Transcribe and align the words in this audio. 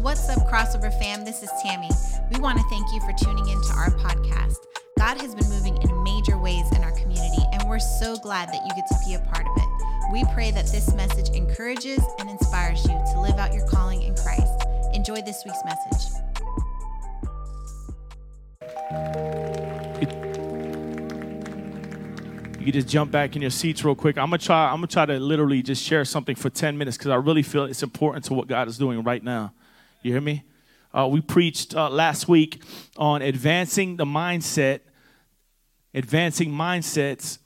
What's 0.00 0.28
up, 0.28 0.46
crossover 0.48 0.92
fam? 0.98 1.24
This 1.24 1.42
is 1.42 1.50
Tammy. 1.62 1.90
We 2.32 2.38
want 2.38 2.58
to 2.58 2.64
thank 2.68 2.92
you 2.92 3.00
for 3.00 3.12
tuning 3.12 3.48
into 3.48 3.72
our 3.74 3.90
podcast. 3.90 4.56
God 4.98 5.20
has 5.20 5.34
been 5.34 5.48
moving 5.48 5.76
in 5.82 6.02
major 6.04 6.38
ways 6.38 6.64
in 6.76 6.82
our 6.84 6.92
community, 6.92 7.42
and 7.52 7.68
we're 7.68 7.78
so 7.78 8.16
glad 8.16 8.48
that 8.50 8.60
you 8.64 8.70
get 8.76 8.86
to 8.88 8.96
be 9.06 9.14
a 9.14 9.20
part 9.20 9.46
of 9.46 9.56
it. 9.56 10.12
We 10.12 10.24
pray 10.34 10.50
that 10.52 10.66
this 10.66 10.94
message 10.94 11.34
encourages 11.34 12.00
and 12.18 12.30
inspires 12.30 12.84
you 12.84 12.92
to 13.12 13.20
live 13.20 13.36
out 13.36 13.52
your 13.52 13.66
calling 13.66 14.02
in 14.02 14.14
Christ. 14.14 14.52
Enjoy 14.92 15.22
this 15.22 15.42
week's 15.44 15.64
message. 15.64 16.12
You 22.58 22.72
can 22.72 22.80
just 22.80 22.88
jump 22.88 23.10
back 23.10 23.34
in 23.34 23.42
your 23.42 23.50
seats 23.50 23.84
real 23.84 23.94
quick. 23.94 24.18
I'm 24.18 24.26
gonna 24.26 24.38
try. 24.38 24.66
I'm 24.70 24.76
gonna 24.76 24.88
try 24.88 25.06
to 25.06 25.18
literally 25.20 25.62
just 25.62 25.82
share 25.82 26.04
something 26.04 26.36
for 26.36 26.50
10 26.50 26.76
minutes 26.76 26.96
because 26.96 27.10
I 27.10 27.16
really 27.16 27.42
feel 27.42 27.64
it's 27.64 27.82
important 27.82 28.24
to 28.26 28.34
what 28.34 28.46
God 28.46 28.68
is 28.68 28.76
doing 28.76 29.02
right 29.02 29.22
now. 29.22 29.54
You 30.06 30.12
hear 30.12 30.20
me? 30.20 30.44
Uh, 30.94 31.08
we 31.08 31.20
preached 31.20 31.74
uh, 31.74 31.90
last 31.90 32.28
week 32.28 32.62
on 32.96 33.22
advancing 33.22 33.96
the 33.96 34.04
mindset, 34.04 34.78
advancing 35.92 36.52
mindsets, 36.52 37.38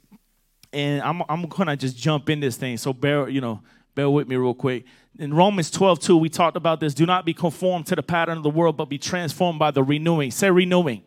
and 0.71 1.01
I'm 1.01 1.23
I'm 1.27 1.47
gonna 1.49 1.75
just 1.75 1.97
jump 1.97 2.29
in 2.29 2.41
this 2.41 2.59
thing. 2.59 2.77
So 2.77 2.93
bear 2.93 3.31
you 3.31 3.41
know 3.41 3.63
bear 3.95 4.11
with 4.11 4.29
me 4.29 4.37
real 4.37 4.53
quick. 4.53 4.85
In 5.19 5.33
Romans 5.33 5.71
12, 5.71 6.01
2, 6.01 6.17
we 6.19 6.29
talked 6.29 6.57
about 6.57 6.81
this. 6.81 6.93
Do 6.93 7.07
not 7.07 7.25
be 7.25 7.33
conformed 7.33 7.87
to 7.87 7.97
the 7.97 8.03
pattern 8.03 8.37
of 8.37 8.43
the 8.43 8.51
world, 8.51 8.77
but 8.77 8.91
be 8.91 8.99
transformed 8.99 9.59
by 9.59 9.71
the 9.71 9.83
renewing. 9.83 10.31
Say 10.31 10.51
renewing 10.51 11.03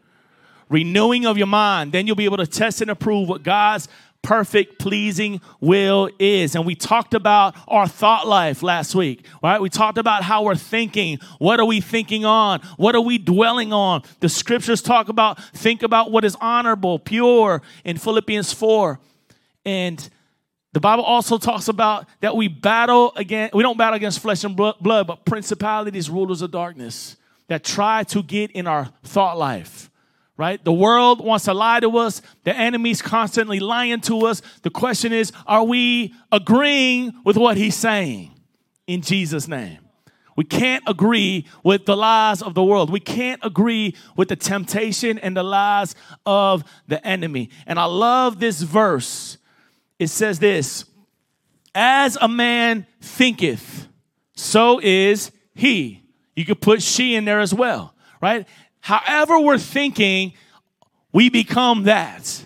renewing 0.70 1.28
of 1.28 1.38
your 1.38 1.48
mind. 1.48 1.92
Then 1.92 2.08
you'll 2.08 2.16
be 2.16 2.26
able 2.26 2.38
to 2.38 2.48
test 2.48 2.82
and 2.82 2.90
approve 2.90 3.30
what 3.30 3.44
God's 3.44 3.88
perfect, 4.24 4.80
pleasing 4.80 5.42
will 5.60 6.10
is. 6.18 6.56
And 6.56 6.66
we 6.66 6.74
talked 6.74 7.14
about 7.14 7.56
our 7.68 7.88
thought 7.88 8.28
life 8.28 8.64
last 8.64 8.96
week, 8.96 9.26
right? 9.44 9.62
We 9.62 9.70
talked 9.70 10.00
about 10.00 10.24
how 10.24 10.44
we're 10.44 10.56
thinking. 10.56 11.20
What 11.38 11.60
are 11.60 11.66
we 11.66 11.82
thinking 11.82 12.26
on? 12.26 12.62
What 12.78 12.96
are 12.96 13.02
we 13.02 13.20
dwelling 13.20 13.72
on? 13.72 14.02
The 14.22 14.30
scriptures 14.30 14.82
talk 14.82 15.10
about 15.10 15.44
think 15.54 15.84
about 15.84 16.10
what 16.10 16.26
is 16.26 16.36
honorable, 16.42 16.98
pure 16.98 17.62
in 17.84 17.98
Philippians 17.98 18.54
4. 18.54 19.00
And 19.66 20.10
the 20.72 20.80
Bible 20.80 21.04
also 21.04 21.38
talks 21.38 21.68
about 21.68 22.08
that 22.22 22.36
we 22.36 22.48
battle 22.48 23.14
against, 23.16 23.54
we 23.54 23.62
don't 23.62 23.78
battle 23.78 23.96
against 23.96 24.20
flesh 24.20 24.44
and 24.44 24.56
blood, 24.56 24.78
but 24.82 25.26
principalities, 25.26 26.10
rulers 26.10 26.42
of 26.42 26.50
darkness 26.50 27.18
that 27.48 27.64
try 27.64 28.04
to 28.06 28.24
get 28.24 28.52
in 28.52 28.68
our 28.68 28.90
thought 29.04 29.38
life 29.38 29.92
right? 30.38 30.64
The 30.64 30.74
world 30.74 31.24
wants 31.24 31.46
to 31.46 31.54
lie 31.54 31.80
to 31.80 31.98
us. 31.98 32.22
The 32.44 32.56
enemy's 32.56 33.02
constantly 33.02 33.60
lying 33.60 34.02
to 34.02 34.26
us. 34.26 34.42
The 34.64 34.70
question 34.70 35.14
is, 35.14 35.32
are 35.46 35.64
we 35.64 36.14
agreeing 36.32 37.14
with 37.24 37.38
what 37.38 37.58
he's 37.58 37.76
saying 37.76 38.32
in 38.88 39.02
Jesus' 39.02 39.48
name? 39.48 39.80
We 40.36 40.44
can't 40.44 40.84
agree 40.88 41.46
with 41.64 41.86
the 41.86 41.96
lies 41.96 42.42
of 42.42 42.56
the 42.56 42.64
world. 42.64 42.90
We 42.90 43.00
can't 43.00 43.40
agree 43.44 43.96
with 44.16 44.30
the 44.30 44.36
temptation 44.36 45.20
and 45.20 45.38
the 45.38 45.44
lies 45.44 45.96
of 46.26 46.64
the 46.88 47.06
enemy. 47.06 47.50
And 47.68 47.80
I 47.80 47.86
love 47.86 48.40
this 48.40 48.62
verse. 48.62 49.38
It 50.00 50.08
says 50.08 50.40
this 50.40 50.86
As 51.76 52.18
a 52.20 52.28
man 52.28 52.88
thinketh, 53.00 53.88
so 54.36 54.80
is 54.82 55.32
he. 55.54 56.02
You 56.36 56.46
could 56.46 56.62
put 56.62 56.82
she 56.82 57.14
in 57.14 57.26
there 57.26 57.40
as 57.40 57.54
well, 57.54 57.94
right? 58.20 58.48
However 58.84 59.40
we're 59.40 59.58
thinking, 59.58 60.34
we 61.14 61.30
become 61.30 61.84
that. 61.84 62.44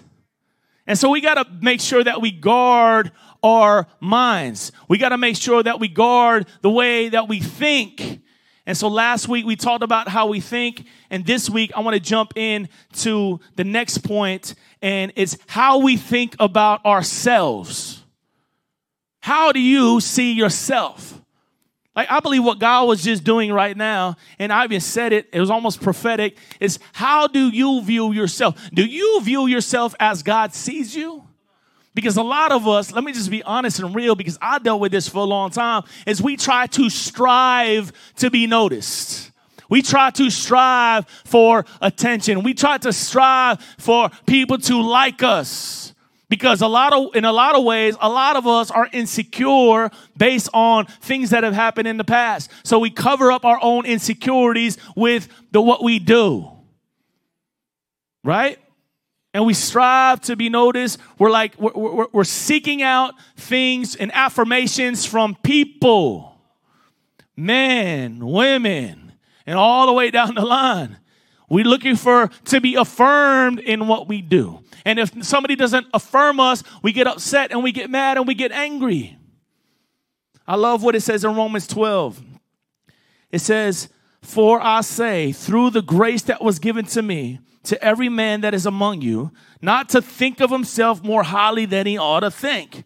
And 0.85 0.97
so 0.97 1.09
we 1.09 1.19
got 1.19 1.33
to 1.33 1.45
make 1.61 1.81
sure 1.81 2.03
that 2.03 2.21
we 2.21 2.29
guard 2.29 3.11
our 3.41 3.87
minds. 3.99 4.71
We 4.87 4.99
got 4.99 5.09
to 5.09 5.17
make 5.17 5.35
sure 5.35 5.63
that 5.63 5.79
we 5.79 5.87
guard 5.87 6.45
the 6.61 6.69
way 6.69 7.09
that 7.09 7.27
we 7.27 7.39
think. 7.39 8.21
And 8.67 8.77
so 8.77 8.87
last 8.87 9.27
week 9.27 9.47
we 9.47 9.55
talked 9.55 9.83
about 9.83 10.09
how 10.09 10.27
we 10.27 10.39
think, 10.39 10.85
and 11.09 11.25
this 11.25 11.49
week 11.49 11.71
I 11.75 11.79
want 11.79 11.95
to 11.95 11.99
jump 11.99 12.33
in 12.35 12.69
to 12.97 13.39
the 13.55 13.63
next 13.63 13.99
point, 13.99 14.53
and 14.79 15.11
it's 15.15 15.37
how 15.47 15.79
we 15.79 15.97
think 15.97 16.35
about 16.39 16.85
ourselves. 16.85 18.03
How 19.21 19.51
do 19.51 19.59
you 19.59 20.01
see 20.01 20.33
yourself? 20.33 21.19
Like, 21.97 22.11
I 22.11 22.19
believe 22.19 22.43
what 22.43 22.59
God 22.59 22.87
was 22.87 23.03
just 23.03 23.23
doing 23.23 23.51
right 23.51 23.75
now, 23.75 24.17
and 24.37 24.53
I 24.53 24.63
even 24.65 24.81
said 24.81 25.13
it, 25.13 25.29
it 25.33 25.39
was 25.39 25.49
almost 25.49 25.81
prophetic, 25.81 26.37
is 26.59 26.77
how 26.93 27.25
do 27.25 27.49
you 27.49 27.81
view 27.81 28.11
yourself? 28.11 28.69
Do 28.71 28.85
you 28.85 29.19
view 29.23 29.47
yourself 29.47 29.95
as 29.99 30.21
God 30.21 30.53
sees 30.53 30.95
you? 30.95 31.23
Because 31.95 32.15
a 32.15 32.21
lot 32.21 32.51
of 32.51 32.67
us, 32.67 32.91
let 32.91 33.03
me 33.03 33.13
just 33.13 33.31
be 33.31 33.41
honest 33.41 33.79
and 33.79 33.95
real, 33.95 34.13
because 34.13 34.37
I 34.39 34.59
dealt 34.59 34.79
with 34.79 34.91
this 34.91 35.09
for 35.09 35.17
a 35.17 35.23
long 35.23 35.49
time, 35.49 35.85
is 36.05 36.21
we 36.21 36.37
try 36.37 36.67
to 36.67 36.87
strive 36.91 37.91
to 38.17 38.29
be 38.29 38.45
noticed. 38.45 39.31
We 39.67 39.81
try 39.81 40.11
to 40.11 40.29
strive 40.29 41.07
for 41.25 41.65
attention. 41.81 42.43
We 42.43 42.53
try 42.53 42.77
to 42.77 42.93
strive 42.93 43.59
for 43.79 44.11
people 44.27 44.59
to 44.59 44.79
like 44.83 45.23
us. 45.23 45.95
Because 46.29 46.61
a 46.61 46.67
lot 46.67 46.91
of, 46.91 47.15
in 47.15 47.23
a 47.23 47.31
lot 47.31 47.55
of 47.55 47.63
ways, 47.63 47.95
a 48.01 48.09
lot 48.09 48.35
of 48.35 48.45
us 48.45 48.69
are 48.69 48.89
insecure 48.91 49.89
based 50.17 50.49
on 50.53 50.85
things 50.85 51.29
that 51.29 51.43
have 51.43 51.53
happened 51.53 51.87
in 51.87 51.97
the 51.97 52.03
past. 52.03 52.51
So 52.63 52.79
we 52.79 52.89
cover 52.89 53.31
up 53.31 53.45
our 53.45 53.59
own 53.61 53.85
insecurities 53.85 54.77
with 54.95 55.29
the 55.51 55.61
what 55.61 55.83
we 55.83 55.99
do. 55.99 56.51
Right? 58.25 58.59
And 59.33 59.45
we 59.45 59.53
strive 59.53 60.19
to 60.21 60.35
be 60.35 60.49
noticed. 60.49 60.99
We're 61.17 61.29
like, 61.29 61.57
we're, 61.57 61.71
we're, 61.73 62.07
we're 62.11 62.23
seeking 62.25 62.81
out 62.81 63.13
things 63.37 63.95
and 63.95 64.11
affirmations 64.13 65.05
from 65.05 65.35
people, 65.43 66.41
men, 67.37 68.25
women, 68.25 69.13
and 69.45 69.57
all 69.57 69.85
the 69.85 69.93
way 69.93 70.11
down 70.11 70.35
the 70.35 70.43
line. 70.43 70.97
We're 71.49 71.65
looking 71.65 71.95
for 71.95 72.29
to 72.45 72.59
be 72.59 72.75
affirmed 72.75 73.59
in 73.59 73.87
what 73.87 74.09
we 74.09 74.21
do. 74.21 74.63
And 74.87 74.99
if 74.99 75.21
somebody 75.21 75.57
doesn't 75.57 75.87
affirm 75.93 76.39
us, 76.39 76.63
we 76.81 76.93
get 76.93 77.07
upset 77.07 77.51
and 77.51 77.61
we 77.61 77.73
get 77.73 77.89
mad 77.89 78.15
and 78.15 78.25
we 78.25 78.33
get 78.33 78.53
angry. 78.53 79.17
I 80.47 80.55
love 80.55 80.81
what 80.81 80.95
it 80.95 81.01
says 81.01 81.25
in 81.25 81.35
Romans 81.35 81.67
12. 81.67 82.21
It 83.29 83.39
says, 83.39 83.89
For 84.21 84.61
I 84.61 84.79
say, 84.79 85.33
through 85.33 85.71
the 85.71 85.81
grace 85.81 86.21
that 86.21 86.41
was 86.41 86.57
given 86.57 86.85
to 86.85 87.01
me, 87.01 87.39
to 87.63 87.83
every 87.83 88.07
man 88.07 88.39
that 88.39 88.53
is 88.53 88.65
among 88.65 89.01
you, 89.01 89.31
not 89.61 89.89
to 89.89 90.01
think 90.01 90.39
of 90.39 90.51
himself 90.51 91.03
more 91.03 91.23
highly 91.23 91.65
than 91.65 91.85
he 91.85 91.97
ought 91.97 92.21
to 92.21 92.31
think, 92.31 92.85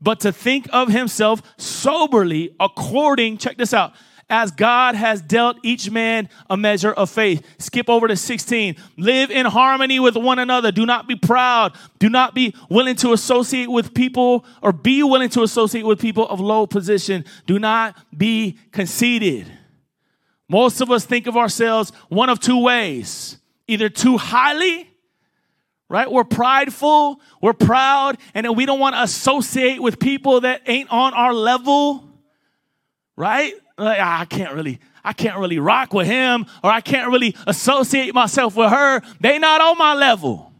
but 0.00 0.20
to 0.20 0.32
think 0.32 0.66
of 0.72 0.88
himself 0.88 1.42
soberly 1.58 2.56
according, 2.60 3.36
check 3.36 3.58
this 3.58 3.74
out, 3.74 3.92
as 4.32 4.50
God 4.50 4.94
has 4.94 5.20
dealt 5.20 5.58
each 5.62 5.90
man 5.90 6.30
a 6.48 6.56
measure 6.56 6.90
of 6.90 7.10
faith. 7.10 7.46
Skip 7.58 7.90
over 7.90 8.08
to 8.08 8.16
16. 8.16 8.76
Live 8.96 9.30
in 9.30 9.44
harmony 9.44 10.00
with 10.00 10.16
one 10.16 10.38
another. 10.38 10.72
Do 10.72 10.86
not 10.86 11.06
be 11.06 11.14
proud. 11.14 11.76
Do 11.98 12.08
not 12.08 12.34
be 12.34 12.54
willing 12.70 12.96
to 12.96 13.12
associate 13.12 13.70
with 13.70 13.92
people 13.92 14.46
or 14.62 14.72
be 14.72 15.02
willing 15.02 15.28
to 15.30 15.42
associate 15.42 15.84
with 15.84 16.00
people 16.00 16.26
of 16.26 16.40
low 16.40 16.66
position. 16.66 17.26
Do 17.46 17.58
not 17.58 17.94
be 18.16 18.58
conceited. 18.72 19.52
Most 20.48 20.80
of 20.80 20.90
us 20.90 21.04
think 21.04 21.26
of 21.26 21.36
ourselves 21.36 21.92
one 22.08 22.30
of 22.30 22.40
two 22.40 22.60
ways 22.60 23.36
either 23.68 23.88
too 23.88 24.16
highly 24.16 24.88
right? 25.88 26.10
We're 26.10 26.24
prideful, 26.24 27.20
we're 27.42 27.52
proud, 27.52 28.16
and 28.32 28.56
we 28.56 28.64
don't 28.64 28.80
want 28.80 28.94
to 28.94 29.02
associate 29.02 29.82
with 29.82 29.98
people 29.98 30.40
that 30.40 30.62
ain't 30.66 30.90
on 30.90 31.12
our 31.12 31.34
level, 31.34 32.02
right? 33.14 33.52
I 33.86 34.24
can't 34.24 34.54
really, 34.54 34.78
I 35.04 35.12
can't 35.12 35.38
really 35.38 35.58
rock 35.58 35.92
with 35.92 36.06
him, 36.06 36.46
or 36.62 36.70
I 36.70 36.80
can't 36.80 37.10
really 37.10 37.36
associate 37.46 38.14
myself 38.14 38.56
with 38.56 38.70
her. 38.70 39.02
They 39.20 39.38
not 39.38 39.60
on 39.60 39.78
my 39.78 39.94
level. 39.94 40.52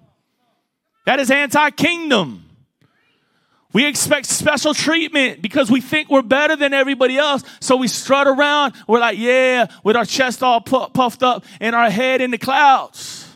That 1.06 1.20
is 1.20 1.30
anti-kingdom. 1.30 2.44
We 3.72 3.86
expect 3.86 4.26
special 4.26 4.74
treatment 4.74 5.40
because 5.40 5.70
we 5.70 5.80
think 5.80 6.10
we're 6.10 6.20
better 6.20 6.56
than 6.56 6.74
everybody 6.74 7.16
else. 7.16 7.42
So 7.60 7.76
we 7.76 7.88
strut 7.88 8.26
around. 8.26 8.74
We're 8.86 9.00
like, 9.00 9.16
yeah, 9.19 9.68
with 9.82 9.96
our 9.96 10.04
chest 10.04 10.42
all 10.42 10.60
puffed 10.60 11.22
up 11.22 11.44
and 11.58 11.75
our 11.75 11.88
head 11.88 12.20
in 12.20 12.30
the 12.30 12.38
clouds. 12.38 13.26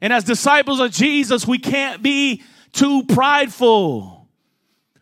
And 0.00 0.10
as 0.10 0.24
disciples 0.24 0.80
of 0.80 0.90
Jesus, 0.90 1.46
we 1.46 1.58
can't 1.58 2.02
be 2.02 2.42
too 2.72 3.02
prideful. 3.04 4.15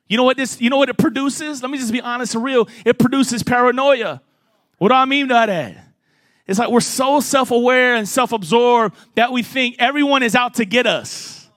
You 0.09 0.17
know 0.17 0.25
what 0.25 0.37
this, 0.37 0.61
you 0.61 0.71
know 0.71 0.77
what 0.77 0.89
it 0.89 0.99
produces? 0.99 1.63
Let 1.63 1.71
me 1.71 1.79
just 1.79 1.93
be 1.93 2.01
honest 2.01 2.35
and 2.35 2.45
real. 2.45 2.69
It 2.85 2.99
produces 2.99 3.43
paranoia. 3.43 4.21
What 4.79 4.89
do 4.89 4.95
I 4.95 5.05
mean 5.05 5.29
by 5.29 5.47
that? 5.47 5.77
It's 6.47 6.59
like 6.59 6.69
we're 6.69 6.81
so 6.81 7.21
self-aware 7.21 7.95
and 7.95 8.07
self-absorbed 8.07 8.95
that 9.15 9.33
we 9.33 9.43
think 9.43 9.77
everyone 9.79 10.23
is 10.23 10.35
out 10.35 10.55
to 10.55 10.67
get 10.67 10.87
us. 10.87 11.49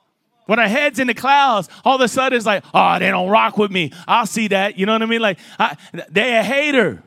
When 0.46 0.60
our 0.60 0.68
head's 0.68 0.98
in 0.98 1.08
the 1.08 1.14
clouds, 1.14 1.68
all 1.84 1.96
of 1.96 2.02
a 2.02 2.08
sudden 2.08 2.38
it's 2.38 2.46
like, 2.46 2.64
oh, 2.74 2.98
they 3.00 3.10
don't 3.10 3.30
rock 3.30 3.58
with 3.58 3.70
me. 3.70 3.92
I'll 4.08 4.26
see 4.26 4.48
that. 4.48 4.80
You 4.80 4.86
know 4.86 4.94
what 4.94 5.02
I 5.02 5.06
mean? 5.08 5.20
Like, 5.20 5.40
I, 5.60 5.76
they 6.10 6.38
a 6.38 6.42
hater. 6.42 7.04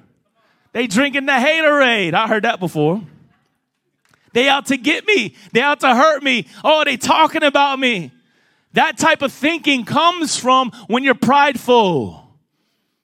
They 0.72 0.87
drinking 0.87 1.25
the 1.25 1.32
haterade. 1.32 2.12
I 2.12 2.28
heard 2.28 2.44
that 2.44 2.60
before. 2.60 3.02
They 4.34 4.46
out 4.46 4.66
to 4.66 4.76
get 4.76 5.06
me. 5.06 5.34
They 5.52 5.62
out 5.62 5.81
to 5.81 5.94
hurt 5.94 6.22
me. 6.22 6.46
Oh, 6.62 6.84
they 6.84 6.98
talking 6.98 7.42
about 7.42 7.78
me. 7.78 8.12
That 8.72 8.99
type 8.99 9.22
of 9.22 9.32
thinking 9.32 9.84
comes 9.84 10.37
from 10.37 10.70
when 10.87 11.02
you're 11.02 11.14
prideful. 11.14 12.20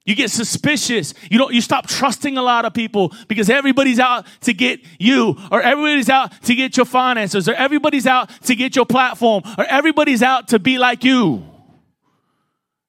You 0.04 0.14
get 0.14 0.30
suspicious. 0.30 1.14
You 1.28 1.38
don't, 1.38 1.52
you 1.52 1.60
stop 1.60 1.88
trusting 1.88 2.38
a 2.38 2.42
lot 2.42 2.64
of 2.64 2.72
people 2.72 3.12
because 3.26 3.50
everybody's 3.50 3.98
out 3.98 4.24
to 4.42 4.54
get 4.54 4.80
you 5.00 5.36
or 5.50 5.60
everybody's 5.60 6.08
out 6.08 6.30
to 6.42 6.54
get 6.54 6.76
your 6.76 6.86
finances 6.86 7.48
or 7.48 7.54
everybody's 7.54 8.06
out 8.06 8.30
to 8.42 8.54
get 8.54 8.76
your 8.76 8.86
platform 8.86 9.42
or 9.58 9.64
everybody's 9.64 10.22
out 10.22 10.48
to 10.48 10.60
be 10.60 10.78
like 10.78 11.02
you. 11.02 11.44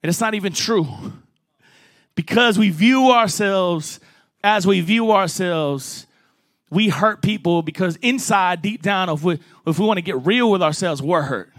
And 0.04 0.10
it's 0.10 0.22
not 0.22 0.36
even 0.36 0.54
true 0.54 0.88
because 2.14 2.60
we 2.60 2.70
view 2.70 3.12
ourselves 3.12 4.00
as 4.44 4.68
we 4.68 4.82
view 4.82 5.12
ourselves. 5.12 6.06
We 6.70 6.90
hurt 6.90 7.24
people 7.24 7.64
because 7.64 7.96
inside, 7.98 8.62
deep 8.62 8.84
down, 8.84 9.10
if 9.10 9.24
we, 9.24 9.40
if 9.66 9.80
we 9.80 9.86
want 9.88 9.98
to 9.98 10.04
get 10.04 10.24
real 10.24 10.52
with 10.52 10.62
ourselves, 10.62 11.02
we're 11.02 11.24
hurt. 11.24 11.52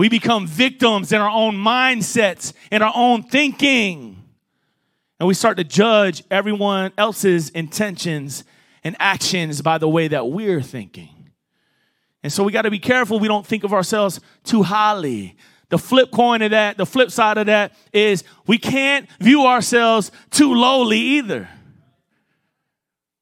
We 0.00 0.08
become 0.08 0.46
victims 0.46 1.12
in 1.12 1.20
our 1.20 1.28
own 1.28 1.56
mindsets, 1.56 2.54
in 2.72 2.80
our 2.80 2.92
own 2.96 3.22
thinking. 3.22 4.24
And 5.18 5.26
we 5.26 5.34
start 5.34 5.58
to 5.58 5.64
judge 5.64 6.24
everyone 6.30 6.92
else's 6.96 7.50
intentions 7.50 8.44
and 8.82 8.96
actions 8.98 9.60
by 9.60 9.76
the 9.76 9.90
way 9.90 10.08
that 10.08 10.26
we're 10.30 10.62
thinking. 10.62 11.28
And 12.22 12.32
so 12.32 12.44
we 12.44 12.50
got 12.50 12.62
to 12.62 12.70
be 12.70 12.78
careful 12.78 13.20
we 13.20 13.28
don't 13.28 13.46
think 13.46 13.62
of 13.62 13.74
ourselves 13.74 14.20
too 14.42 14.62
highly. 14.62 15.36
The 15.68 15.76
flip 15.76 16.10
coin 16.10 16.40
of 16.40 16.52
that, 16.52 16.78
the 16.78 16.86
flip 16.86 17.10
side 17.10 17.36
of 17.36 17.44
that 17.48 17.74
is 17.92 18.24
we 18.46 18.56
can't 18.56 19.06
view 19.20 19.44
ourselves 19.44 20.12
too 20.30 20.54
lowly 20.54 20.98
either 20.98 21.46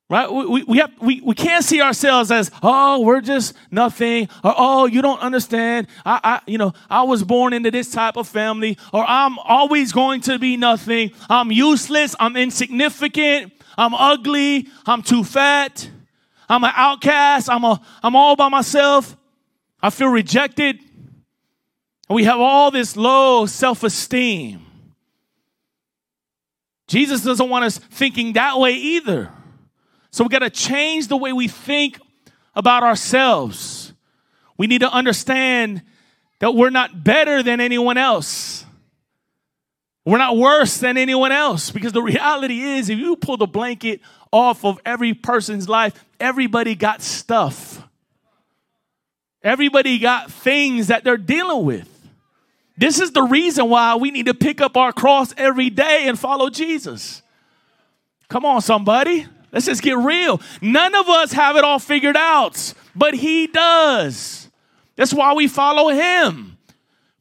right? 0.08 0.32
We, 0.32 0.62
we, 0.64 0.78
have, 0.78 0.92
we, 1.00 1.20
we 1.20 1.34
can't 1.34 1.64
see 1.64 1.82
ourselves 1.82 2.30
as 2.30 2.50
oh 2.62 3.00
we're 3.00 3.20
just 3.20 3.54
nothing 3.70 4.28
or 4.42 4.54
oh 4.56 4.86
you 4.86 5.02
don't 5.02 5.20
understand. 5.20 5.86
I, 6.04 6.20
I 6.24 6.40
you 6.46 6.58
know 6.58 6.72
i 6.88 7.02
was 7.02 7.22
born 7.22 7.52
into 7.52 7.70
this 7.70 7.90
type 7.90 8.16
of 8.16 8.26
family 8.26 8.78
or 8.92 9.04
i'm 9.06 9.38
always 9.40 9.92
going 9.92 10.20
to 10.22 10.38
be 10.38 10.56
nothing. 10.56 11.10
I'm 11.28 11.52
useless. 11.52 12.14
I'm 12.18 12.36
insignificant. 12.36 13.52
I'm 13.76 13.94
ugly. 13.94 14.68
I'm 14.86 15.02
too 15.02 15.24
fat. 15.24 15.88
I'm 16.48 16.64
an 16.64 16.72
outcast. 16.74 17.50
I'm 17.50 17.64
a 17.64 17.80
i'm 18.02 18.16
all 18.16 18.36
by 18.36 18.48
myself. 18.48 19.16
I 19.82 19.90
feel 19.90 20.08
rejected. 20.08 20.80
We 22.08 22.24
have 22.24 22.40
all 22.40 22.70
this 22.70 22.96
low 22.96 23.44
self-esteem. 23.44 24.64
Jesus 26.86 27.22
doesn't 27.22 27.50
want 27.50 27.66
us 27.66 27.76
thinking 27.76 28.32
that 28.32 28.58
way 28.58 28.72
either 28.72 29.30
so 30.10 30.24
we 30.24 30.30
got 30.30 30.40
to 30.40 30.50
change 30.50 31.08
the 31.08 31.16
way 31.16 31.32
we 31.32 31.48
think 31.48 32.00
about 32.54 32.82
ourselves. 32.82 33.92
We 34.56 34.66
need 34.66 34.80
to 34.80 34.90
understand 34.90 35.82
that 36.40 36.54
we're 36.54 36.70
not 36.70 37.04
better 37.04 37.42
than 37.42 37.60
anyone 37.60 37.96
else. 37.96 38.64
We're 40.04 40.18
not 40.18 40.36
worse 40.36 40.78
than 40.78 40.96
anyone 40.96 41.32
else 41.32 41.70
because 41.70 41.92
the 41.92 42.02
reality 42.02 42.60
is, 42.60 42.88
if 42.88 42.98
you 42.98 43.16
pull 43.16 43.36
the 43.36 43.46
blanket 43.46 44.00
off 44.32 44.64
of 44.64 44.80
every 44.84 45.12
person's 45.14 45.68
life, 45.68 46.04
everybody 46.18 46.74
got 46.74 47.02
stuff. 47.02 47.82
Everybody 49.42 49.98
got 49.98 50.32
things 50.32 50.88
that 50.88 51.04
they're 51.04 51.16
dealing 51.16 51.64
with. 51.64 51.88
This 52.76 53.00
is 53.00 53.12
the 53.12 53.22
reason 53.22 53.68
why 53.68 53.96
we 53.96 54.10
need 54.10 54.26
to 54.26 54.34
pick 54.34 54.60
up 54.60 54.76
our 54.76 54.92
cross 54.92 55.34
every 55.36 55.68
day 55.68 56.04
and 56.06 56.18
follow 56.18 56.48
Jesus. 56.48 57.22
Come 58.28 58.44
on, 58.44 58.62
somebody. 58.62 59.26
Let's 59.52 59.66
just 59.66 59.82
get 59.82 59.96
real. 59.96 60.40
None 60.60 60.94
of 60.94 61.08
us 61.08 61.32
have 61.32 61.56
it 61.56 61.64
all 61.64 61.78
figured 61.78 62.16
out, 62.16 62.74
but 62.94 63.14
He 63.14 63.46
does. 63.46 64.50
That's 64.96 65.14
why 65.14 65.32
we 65.32 65.48
follow 65.48 65.88
Him. 65.88 66.58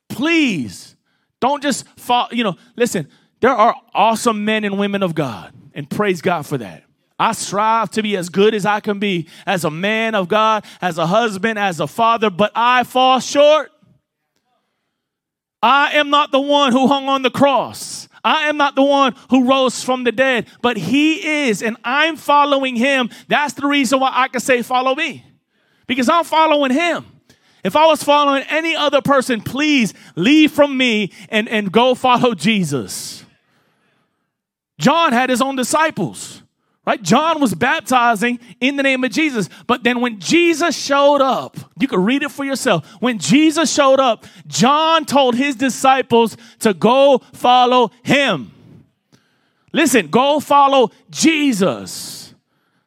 Please 0.09 0.95
don't 1.39 1.61
just 1.61 1.87
follow, 1.97 2.29
you 2.31 2.43
know, 2.43 2.55
listen, 2.75 3.07
there 3.39 3.51
are 3.51 3.75
awesome 3.93 4.45
men 4.45 4.63
and 4.63 4.79
women 4.79 5.03
of 5.03 5.13
God, 5.15 5.53
and 5.73 5.89
praise 5.89 6.21
God 6.21 6.45
for 6.45 6.57
that. 6.57 6.83
I 7.19 7.31
strive 7.31 7.89
to 7.91 8.03
be 8.03 8.15
as 8.15 8.29
good 8.29 8.53
as 8.53 8.65
I 8.65 8.79
can 8.79 8.99
be 8.99 9.27
as 9.45 9.63
a 9.63 9.71
man 9.71 10.13
of 10.13 10.27
God, 10.27 10.65
as 10.81 10.97
a 10.97 11.07
husband, 11.07 11.57
as 11.57 11.79
a 11.79 11.87
father, 11.87 12.29
but 12.29 12.51
I 12.55 12.83
fall 12.83 13.19
short. 13.19 13.71
I 15.61 15.93
am 15.93 16.09
not 16.09 16.31
the 16.31 16.39
one 16.39 16.71
who 16.71 16.87
hung 16.87 17.09
on 17.09 17.23
the 17.23 17.31
cross. 17.31 18.06
I 18.27 18.49
am 18.49 18.57
not 18.57 18.75
the 18.75 18.83
one 18.83 19.15
who 19.29 19.49
rose 19.49 19.81
from 19.81 20.03
the 20.03 20.11
dead, 20.11 20.47
but 20.61 20.75
He 20.75 21.47
is, 21.47 21.63
and 21.63 21.77
I'm 21.85 22.17
following 22.17 22.75
Him. 22.75 23.09
That's 23.29 23.53
the 23.53 23.65
reason 23.65 24.01
why 24.01 24.11
I 24.13 24.27
can 24.27 24.41
say, 24.41 24.61
Follow 24.63 24.95
me, 24.95 25.25
because 25.87 26.09
I'm 26.09 26.25
following 26.25 26.71
Him. 26.71 27.05
If 27.63 27.77
I 27.77 27.85
was 27.87 28.03
following 28.03 28.43
any 28.49 28.75
other 28.75 29.01
person, 29.01 29.39
please 29.39 29.93
leave 30.17 30.51
from 30.51 30.75
me 30.75 31.13
and, 31.29 31.47
and 31.47 31.71
go 31.71 31.95
follow 31.95 32.33
Jesus. 32.33 33.23
John 34.77 35.13
had 35.13 35.29
his 35.29 35.41
own 35.41 35.55
disciples, 35.55 36.43
right? 36.87 37.03
John 37.03 37.41
was 37.41 37.53
baptizing 37.53 38.39
in 38.61 38.77
the 38.77 38.83
name 38.83 39.03
of 39.03 39.11
Jesus. 39.11 39.49
But 39.67 39.83
then 39.83 39.99
when 39.99 40.21
Jesus 40.21 40.73
showed 40.73 41.21
up, 41.21 41.57
you 41.77 41.85
can 41.85 42.01
read 42.01 42.23
it 42.23 42.31
for 42.31 42.45
yourself. 42.45 42.87
When 43.01 43.19
Jesus 43.19 43.71
showed 43.71 43.99
up, 43.99 44.25
John 44.47 45.03
told 45.03 45.35
his 45.35 45.57
disciples 45.57 46.37
to 46.59 46.73
go 46.73 47.21
follow 47.33 47.91
him. 48.03 48.53
Listen, 49.73 50.07
go 50.07 50.39
follow 50.39 50.91
Jesus. 51.09 52.33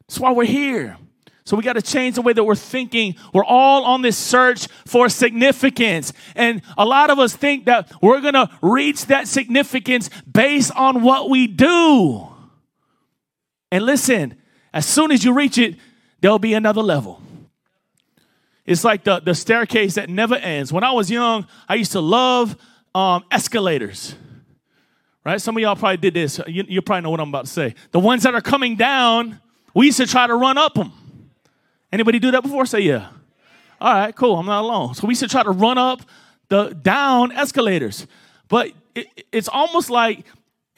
That's 0.09 0.19
why 0.19 0.33
we're 0.33 0.45
here. 0.45 0.97
So 1.45 1.59
we 1.59 1.63
got 1.63 1.75
to 1.75 1.83
change 1.83 2.15
the 2.15 2.23
way 2.23 2.33
that 2.33 2.43
we're 2.43 2.55
thinking. 2.55 3.17
We're 3.35 3.45
all 3.45 3.85
on 3.85 4.01
this 4.01 4.17
search 4.17 4.67
for 4.87 5.11
significance. 5.11 6.15
And 6.35 6.63
a 6.79 6.87
lot 6.87 7.11
of 7.11 7.19
us 7.19 7.37
think 7.37 7.67
that 7.67 7.93
we're 8.01 8.23
going 8.23 8.35
to 8.35 8.49
reach 8.63 9.07
that 9.07 9.29
significance 9.29 10.09
based 10.31 10.73
on 10.75 11.03
what 11.03 11.29
we 11.29 11.47
do. 11.47 12.30
And 13.71 13.85
listen, 13.85 14.37
as 14.73 14.87
soon 14.87 15.13
as 15.13 15.25
you 15.25 15.33
reach 15.33 15.59
it, 15.59 15.77
there'll 16.21 16.39
be 16.39 16.55
another 16.55 16.83
level. 16.83 17.23
It's 18.67 18.85
like 18.85 19.05
the, 19.05 19.21
the 19.21 19.35
staircase 19.35 19.95
that 19.95 20.09
never 20.09 20.37
ends. 20.37 20.73
When 20.73 20.85
I 20.85 20.93
was 20.93 21.11
young, 21.11 21.47
I 21.69 21.75
used 21.75 21.93
to 21.93 22.01
love 22.01 22.57
um, 22.95 23.25
escalators. 23.31 24.15
Right? 25.25 25.41
Some 25.41 25.57
of 25.57 25.61
y'all 25.61 25.77
probably 25.77 25.97
did 25.99 26.15
this. 26.15 26.41
You, 26.47 26.65
you 26.69 26.83
probably 26.83 27.03
know 27.03 27.11
what 27.11 27.21
I'm 27.21 27.29
about 27.29 27.47
to 27.47 27.51
say. 27.51 27.75
The 27.91 27.99
ones 27.99 28.23
that 28.23 28.35
are 28.35 28.41
coming 28.41 28.77
down, 28.77 29.41
we 29.75 29.87
used 29.87 29.99
to 29.99 30.07
try 30.07 30.27
to 30.27 30.35
run 30.35 30.57
up 30.57 30.75
them. 30.75 30.93
Anybody 31.93 32.19
do 32.19 32.31
that 32.31 32.43
before? 32.43 32.65
Say 32.67 32.81
yeah. 32.81 33.09
All 33.81 33.93
right, 33.93 34.15
cool. 34.15 34.37
I'm 34.37 34.47
not 34.47 34.63
alone. 34.63 34.95
So 34.95 35.07
we 35.07 35.13
used 35.13 35.23
to 35.23 35.29
try 35.29 35.43
to 35.43 35.51
run 35.51 35.79
up 35.79 36.03
the 36.49 36.71
down 36.71 37.33
escalators. 37.33 38.07
But 38.49 38.73
it, 38.95 39.07
it's 39.33 39.49
almost 39.49 39.91
like 39.91 40.25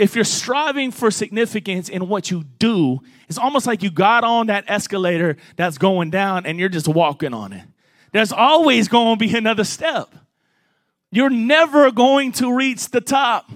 if 0.02 0.16
you're 0.16 0.24
striving 0.24 0.90
for 0.90 1.12
significance 1.12 1.88
in 1.88 2.08
what 2.08 2.28
you 2.28 2.42
do, 2.58 2.98
it's 3.28 3.38
almost 3.38 3.68
like 3.68 3.84
you 3.84 3.90
got 3.90 4.24
on 4.24 4.48
that 4.48 4.64
escalator 4.66 5.36
that's 5.54 5.78
going 5.78 6.10
down 6.10 6.44
and 6.44 6.58
you're 6.58 6.68
just 6.68 6.88
walking 6.88 7.32
on 7.32 7.52
it. 7.52 7.64
There's 8.10 8.32
always 8.32 8.88
going 8.88 9.16
to 9.16 9.24
be 9.24 9.32
another 9.36 9.62
step. 9.62 10.12
You're 11.12 11.30
never 11.30 11.92
going 11.92 12.32
to 12.32 12.52
reach 12.52 12.90
the 12.90 13.00
top. 13.00 13.48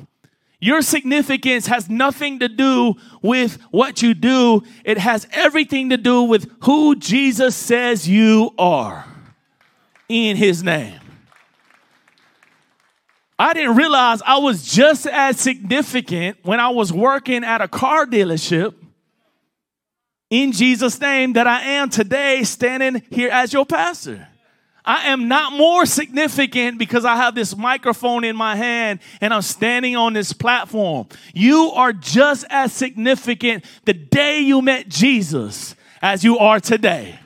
Your 0.60 0.82
significance 0.82 1.66
has 1.66 1.90
nothing 1.90 2.38
to 2.38 2.48
do 2.48 2.94
with 3.22 3.60
what 3.72 4.00
you 4.00 4.14
do, 4.14 4.62
it 4.84 4.98
has 4.98 5.26
everything 5.32 5.90
to 5.90 5.96
do 5.96 6.22
with 6.22 6.48
who 6.62 6.94
Jesus 6.94 7.56
says 7.56 8.08
you 8.08 8.52
are 8.56 9.04
in 10.08 10.36
his 10.36 10.62
name. 10.62 11.00
I 13.38 13.52
didn't 13.52 13.76
realize 13.76 14.22
I 14.24 14.38
was 14.38 14.64
just 14.64 15.06
as 15.06 15.38
significant 15.38 16.38
when 16.42 16.58
I 16.58 16.70
was 16.70 16.92
working 16.92 17.44
at 17.44 17.60
a 17.60 17.68
car 17.68 18.06
dealership 18.06 18.74
in 20.30 20.52
Jesus' 20.52 21.00
name 21.00 21.34
that 21.34 21.46
I 21.46 21.60
am 21.62 21.90
today 21.90 22.42
standing 22.44 23.02
here 23.10 23.30
as 23.30 23.52
your 23.52 23.66
pastor. 23.66 24.26
I 24.84 25.08
am 25.08 25.28
not 25.28 25.52
more 25.52 25.84
significant 25.84 26.78
because 26.78 27.04
I 27.04 27.16
have 27.16 27.34
this 27.34 27.56
microphone 27.56 28.22
in 28.22 28.36
my 28.36 28.54
hand 28.54 29.00
and 29.20 29.34
I'm 29.34 29.42
standing 29.42 29.96
on 29.96 30.12
this 30.12 30.32
platform. 30.32 31.08
You 31.34 31.72
are 31.74 31.92
just 31.92 32.44
as 32.48 32.72
significant 32.72 33.64
the 33.84 33.94
day 33.94 34.40
you 34.40 34.62
met 34.62 34.88
Jesus 34.88 35.74
as 36.00 36.22
you 36.22 36.38
are 36.38 36.60
today. 36.60 37.18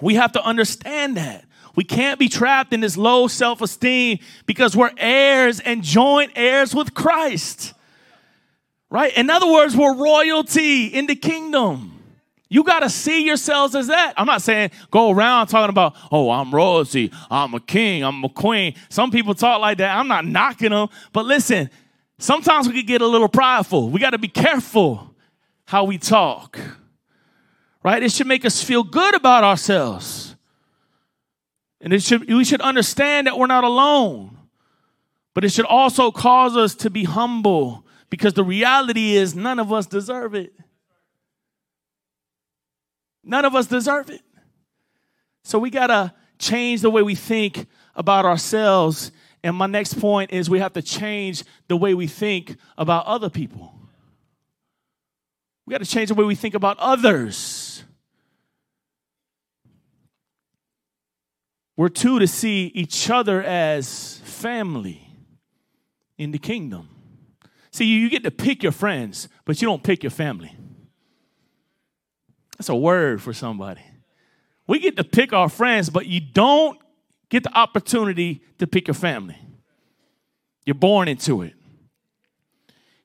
We 0.00 0.14
have 0.14 0.32
to 0.32 0.42
understand 0.42 1.16
that. 1.16 1.45
We 1.76 1.84
can't 1.84 2.18
be 2.18 2.28
trapped 2.28 2.72
in 2.72 2.80
this 2.80 2.96
low 2.96 3.28
self 3.28 3.60
esteem 3.60 4.18
because 4.46 4.74
we're 4.74 4.92
heirs 4.96 5.60
and 5.60 5.84
joint 5.84 6.32
heirs 6.34 6.74
with 6.74 6.94
Christ. 6.94 7.74
Right? 8.88 9.16
In 9.16 9.28
other 9.30 9.50
words, 9.50 9.76
we're 9.76 9.94
royalty 9.94 10.86
in 10.86 11.06
the 11.06 11.14
kingdom. 11.14 11.92
You 12.48 12.62
got 12.62 12.80
to 12.80 12.90
see 12.90 13.26
yourselves 13.26 13.74
as 13.74 13.88
that. 13.88 14.14
I'm 14.16 14.26
not 14.26 14.40
saying 14.40 14.70
go 14.90 15.10
around 15.10 15.48
talking 15.48 15.70
about, 15.70 15.96
oh, 16.10 16.30
I'm 16.30 16.54
royalty, 16.54 17.12
I'm 17.30 17.52
a 17.54 17.60
king, 17.60 18.04
I'm 18.04 18.24
a 18.24 18.28
queen. 18.28 18.74
Some 18.88 19.10
people 19.10 19.34
talk 19.34 19.60
like 19.60 19.78
that. 19.78 19.96
I'm 19.96 20.08
not 20.08 20.24
knocking 20.24 20.70
them. 20.70 20.88
But 21.12 21.26
listen, 21.26 21.68
sometimes 22.18 22.68
we 22.68 22.74
could 22.74 22.86
get 22.86 23.02
a 23.02 23.06
little 23.06 23.28
prideful. 23.28 23.90
We 23.90 24.00
got 24.00 24.10
to 24.10 24.18
be 24.18 24.28
careful 24.28 25.14
how 25.66 25.84
we 25.84 25.98
talk, 25.98 26.58
right? 27.82 28.02
It 28.02 28.12
should 28.12 28.28
make 28.28 28.44
us 28.44 28.62
feel 28.62 28.84
good 28.84 29.14
about 29.14 29.42
ourselves. 29.44 30.25
And 31.80 32.02
should, 32.02 32.28
we 32.28 32.44
should 32.44 32.60
understand 32.60 33.26
that 33.26 33.38
we're 33.38 33.46
not 33.46 33.64
alone. 33.64 34.38
But 35.34 35.44
it 35.44 35.50
should 35.50 35.66
also 35.66 36.10
cause 36.10 36.56
us 36.56 36.74
to 36.76 36.90
be 36.90 37.04
humble 37.04 37.84
because 38.08 38.34
the 38.34 38.44
reality 38.44 39.14
is 39.16 39.34
none 39.34 39.58
of 39.58 39.72
us 39.72 39.86
deserve 39.86 40.34
it. 40.34 40.54
None 43.22 43.44
of 43.44 43.54
us 43.54 43.66
deserve 43.66 44.08
it. 44.08 44.22
So 45.42 45.58
we 45.58 45.70
got 45.70 45.88
to 45.88 46.14
change 46.38 46.80
the 46.80 46.90
way 46.90 47.02
we 47.02 47.14
think 47.14 47.66
about 47.94 48.24
ourselves. 48.24 49.12
And 49.42 49.56
my 49.56 49.66
next 49.66 50.00
point 50.00 50.32
is 50.32 50.48
we 50.48 50.60
have 50.60 50.72
to 50.74 50.82
change 50.82 51.44
the 51.68 51.76
way 51.76 51.92
we 51.92 52.06
think 52.06 52.56
about 52.78 53.06
other 53.06 53.28
people. 53.28 53.74
We 55.66 55.72
got 55.72 55.78
to 55.78 55.86
change 55.86 56.08
the 56.08 56.14
way 56.14 56.24
we 56.24 56.36
think 56.36 56.54
about 56.54 56.78
others. 56.78 57.65
We're 61.76 61.90
two 61.90 62.18
to 62.18 62.26
see 62.26 62.72
each 62.74 63.10
other 63.10 63.42
as 63.42 64.18
family 64.24 65.10
in 66.16 66.30
the 66.30 66.38
kingdom. 66.38 66.88
See, 67.70 67.84
you 67.84 68.08
get 68.08 68.24
to 68.24 68.30
pick 68.30 68.62
your 68.62 68.72
friends, 68.72 69.28
but 69.44 69.60
you 69.60 69.68
don't 69.68 69.82
pick 69.82 70.02
your 70.02 70.10
family. 70.10 70.56
That's 72.56 72.70
a 72.70 72.74
word 72.74 73.20
for 73.20 73.34
somebody. 73.34 73.82
We 74.66 74.78
get 74.78 74.96
to 74.96 75.04
pick 75.04 75.34
our 75.34 75.50
friends, 75.50 75.90
but 75.90 76.06
you 76.06 76.20
don't 76.20 76.78
get 77.28 77.42
the 77.42 77.56
opportunity 77.56 78.42
to 78.58 78.66
pick 78.66 78.88
your 78.88 78.94
family. 78.94 79.36
You're 80.64 80.74
born 80.74 81.08
into 81.08 81.42
it. 81.42 81.52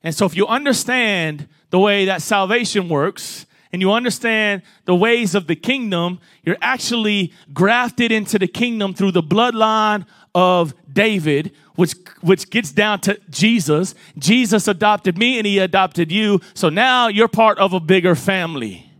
And 0.02 0.14
so, 0.14 0.26
if 0.26 0.36
you 0.36 0.46
understand 0.46 1.48
the 1.70 1.78
way 1.78 2.06
that 2.06 2.22
salvation 2.22 2.88
works 2.88 3.46
and 3.72 3.80
you 3.80 3.90
understand 3.90 4.62
the 4.84 4.94
ways 4.94 5.34
of 5.34 5.46
the 5.46 5.56
kingdom, 5.56 6.20
you're 6.42 6.58
actually 6.60 7.32
grafted 7.54 8.12
into 8.12 8.38
the 8.38 8.46
kingdom 8.46 8.92
through 8.92 9.12
the 9.12 9.22
bloodline 9.22 10.06
of 10.34 10.74
David, 10.92 11.52
which, 11.76 11.94
which 12.20 12.50
gets 12.50 12.70
down 12.70 13.00
to 13.00 13.18
Jesus. 13.30 13.94
Jesus 14.18 14.68
adopted 14.68 15.16
me 15.16 15.38
and 15.38 15.46
he 15.46 15.58
adopted 15.58 16.12
you. 16.12 16.40
So 16.52 16.68
now 16.68 17.08
you're 17.08 17.28
part 17.28 17.58
of 17.58 17.72
a 17.72 17.80
bigger 17.80 18.14
family. 18.14 18.90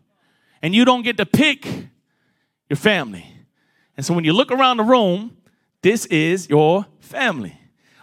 And 0.63 0.75
you 0.75 0.87
don't 0.87 1.03
get 1.03 1.19
to 1.19 1.27
pick 1.27 1.67
your 2.71 2.79
family. 2.79 3.27
And 3.97 4.07
so 4.07 4.15
when 4.15 4.25
you 4.25 4.33
look 4.33 4.51
around 4.51 4.79
the 4.79 4.85
room, 4.85 5.37
this 5.83 6.07
is 6.07 6.49
your 6.49 6.87
family. 7.01 7.59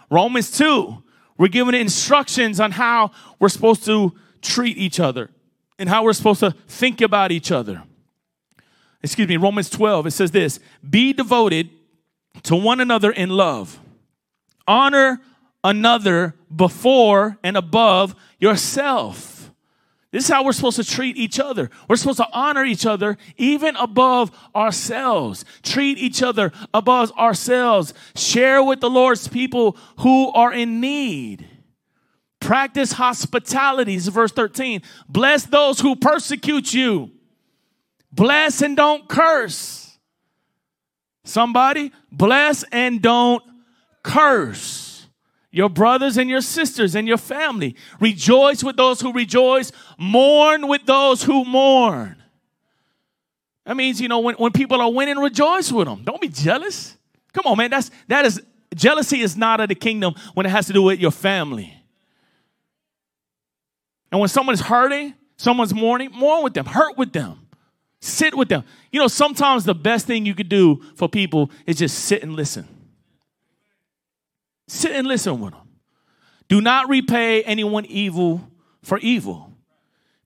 Romans 0.08 0.56
2, 0.56 1.02
we're 1.36 1.48
given 1.48 1.74
instructions 1.74 2.60
on 2.60 2.70
how 2.70 3.10
we're 3.40 3.48
supposed 3.48 3.84
to 3.86 4.14
treat 4.40 4.76
each 4.76 5.00
other 5.00 5.30
and 5.80 5.88
how 5.88 6.04
we're 6.04 6.12
supposed 6.12 6.40
to 6.40 6.52
think 6.68 7.00
about 7.00 7.32
each 7.32 7.50
other. 7.50 7.82
Excuse 9.02 9.26
me, 9.26 9.38
Romans 9.38 9.70
12, 9.70 10.06
it 10.06 10.10
says 10.12 10.30
this 10.30 10.60
Be 10.88 11.12
devoted 11.12 11.70
to 12.44 12.54
one 12.54 12.80
another 12.80 13.10
in 13.10 13.30
love. 13.30 13.80
Honor 14.68 15.20
another 15.64 16.34
before 16.54 17.38
and 17.42 17.56
above 17.56 18.14
yourself. 18.38 19.50
This 20.12 20.24
is 20.24 20.30
how 20.30 20.44
we're 20.44 20.52
supposed 20.52 20.76
to 20.76 20.84
treat 20.84 21.16
each 21.16 21.38
other. 21.38 21.70
We're 21.88 21.96
supposed 21.96 22.18
to 22.18 22.28
honor 22.32 22.64
each 22.64 22.84
other 22.84 23.16
even 23.36 23.76
above 23.76 24.30
ourselves. 24.54 25.44
Treat 25.62 25.98
each 25.98 26.22
other 26.22 26.52
above 26.74 27.12
ourselves. 27.12 27.94
Share 28.16 28.62
with 28.62 28.80
the 28.80 28.90
Lord's 28.90 29.28
people 29.28 29.76
who 30.00 30.30
are 30.32 30.52
in 30.52 30.80
need. 30.80 31.46
Practice 32.50 32.92
is 33.86 34.08
verse 34.08 34.32
13. 34.32 34.82
Bless 35.08 35.44
those 35.44 35.78
who 35.78 35.94
persecute 35.94 36.74
you. 36.74 37.12
Bless 38.10 38.60
and 38.60 38.76
don't 38.76 39.08
curse. 39.08 39.96
Somebody, 41.22 41.92
bless 42.10 42.64
and 42.72 43.00
don't 43.00 43.44
curse 44.02 45.06
your 45.52 45.68
brothers 45.68 46.16
and 46.16 46.28
your 46.28 46.40
sisters 46.40 46.96
and 46.96 47.06
your 47.06 47.18
family. 47.18 47.76
Rejoice 48.00 48.64
with 48.64 48.76
those 48.76 49.00
who 49.00 49.12
rejoice, 49.12 49.70
mourn 49.96 50.66
with 50.66 50.84
those 50.86 51.22
who 51.22 51.44
mourn. 51.44 52.20
That 53.64 53.76
means, 53.76 54.00
you 54.00 54.08
know, 54.08 54.18
when, 54.18 54.34
when 54.34 54.50
people 54.50 54.80
are 54.80 54.90
winning, 54.90 55.18
rejoice 55.18 55.70
with 55.70 55.86
them. 55.86 56.02
Don't 56.02 56.20
be 56.20 56.28
jealous. 56.28 56.96
Come 57.32 57.46
on, 57.46 57.56
man. 57.56 57.70
That's 57.70 57.92
that 58.08 58.24
is 58.24 58.42
jealousy 58.74 59.20
is 59.20 59.36
not 59.36 59.60
of 59.60 59.68
the 59.68 59.76
kingdom 59.76 60.16
when 60.34 60.46
it 60.46 60.50
has 60.50 60.66
to 60.66 60.72
do 60.72 60.82
with 60.82 60.98
your 60.98 61.12
family. 61.12 61.76
And 64.10 64.20
when 64.20 64.28
someone's 64.28 64.60
hurting, 64.60 65.14
someone's 65.36 65.74
mourning, 65.74 66.10
mourn 66.12 66.42
with 66.42 66.54
them, 66.54 66.66
hurt 66.66 66.98
with 66.98 67.12
them. 67.12 67.46
Sit 68.00 68.34
with 68.34 68.48
them. 68.48 68.64
You 68.90 68.98
know, 68.98 69.08
sometimes 69.08 69.64
the 69.64 69.74
best 69.74 70.06
thing 70.06 70.24
you 70.24 70.34
could 70.34 70.48
do 70.48 70.82
for 70.94 71.08
people 71.08 71.50
is 71.66 71.76
just 71.76 71.98
sit 71.98 72.22
and 72.22 72.34
listen. 72.34 72.66
Sit 74.68 74.92
and 74.92 75.06
listen 75.06 75.40
with 75.40 75.52
them. 75.52 75.68
Do 76.48 76.60
not 76.60 76.88
repay 76.88 77.42
anyone 77.42 77.84
evil 77.86 78.48
for 78.82 78.98
evil. 78.98 79.52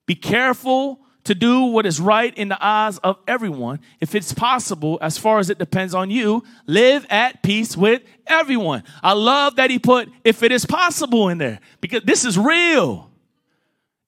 Be 0.05 0.15
careful 0.15 0.99
to 1.25 1.35
do 1.35 1.65
what 1.65 1.85
is 1.85 1.99
right 1.99 2.35
in 2.37 2.47
the 2.49 2.57
eyes 2.63 2.97
of 2.99 3.17
everyone. 3.27 3.79
If 3.99 4.15
it's 4.15 4.33
possible, 4.33 4.97
as 5.01 5.17
far 5.17 5.39
as 5.39 5.49
it 5.49 5.57
depends 5.57 5.93
on 5.93 6.09
you, 6.09 6.43
live 6.67 7.05
at 7.09 7.43
peace 7.43 7.75
with 7.75 8.03
everyone. 8.27 8.83
I 9.03 9.13
love 9.13 9.57
that 9.57 9.69
he 9.69 9.79
put 9.79 10.09
if 10.23 10.43
it 10.43 10.51
is 10.51 10.65
possible 10.65 11.29
in 11.29 11.39
there 11.39 11.59
because 11.81 12.03
this 12.03 12.23
is 12.25 12.37
real. 12.37 13.11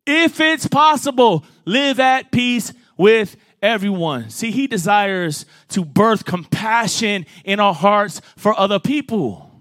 If 0.08 0.40
it's 0.40 0.68
possible, 0.68 1.44
live 1.66 2.00
at 2.00 2.32
peace 2.32 2.72
with 2.96 3.36
everyone. 3.62 4.30
See, 4.30 4.52
he 4.52 4.66
desires 4.66 5.46
to 5.70 5.84
birth 5.84 6.24
compassion 6.24 7.26
in 7.44 7.60
our 7.60 7.74
hearts 7.74 8.22
for 8.38 8.58
other 8.58 8.80
people, 8.80 9.52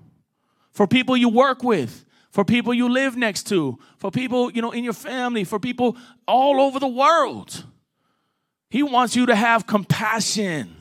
for 0.71 0.87
people 0.87 1.17
you 1.17 1.29
work 1.29 1.65
with, 1.65 2.05
for 2.31 2.45
people 2.45 2.73
you 2.73 2.89
live 2.89 3.17
next 3.17 3.49
to, 3.49 3.77
for 3.99 4.13
people, 4.13 4.53
you 4.53 4.63
know, 4.63 4.71
in 4.71 4.85
your 4.85 4.93
family, 4.93 5.43
for 5.43 5.59
people 5.59 5.97
all 6.29 6.61
over 6.61 6.79
the 6.79 6.87
world. 6.87 7.65
He 8.71 8.85
wants 8.85 9.17
you 9.17 9.27
to 9.27 9.35
have 9.35 9.67
compassion. 9.67 10.77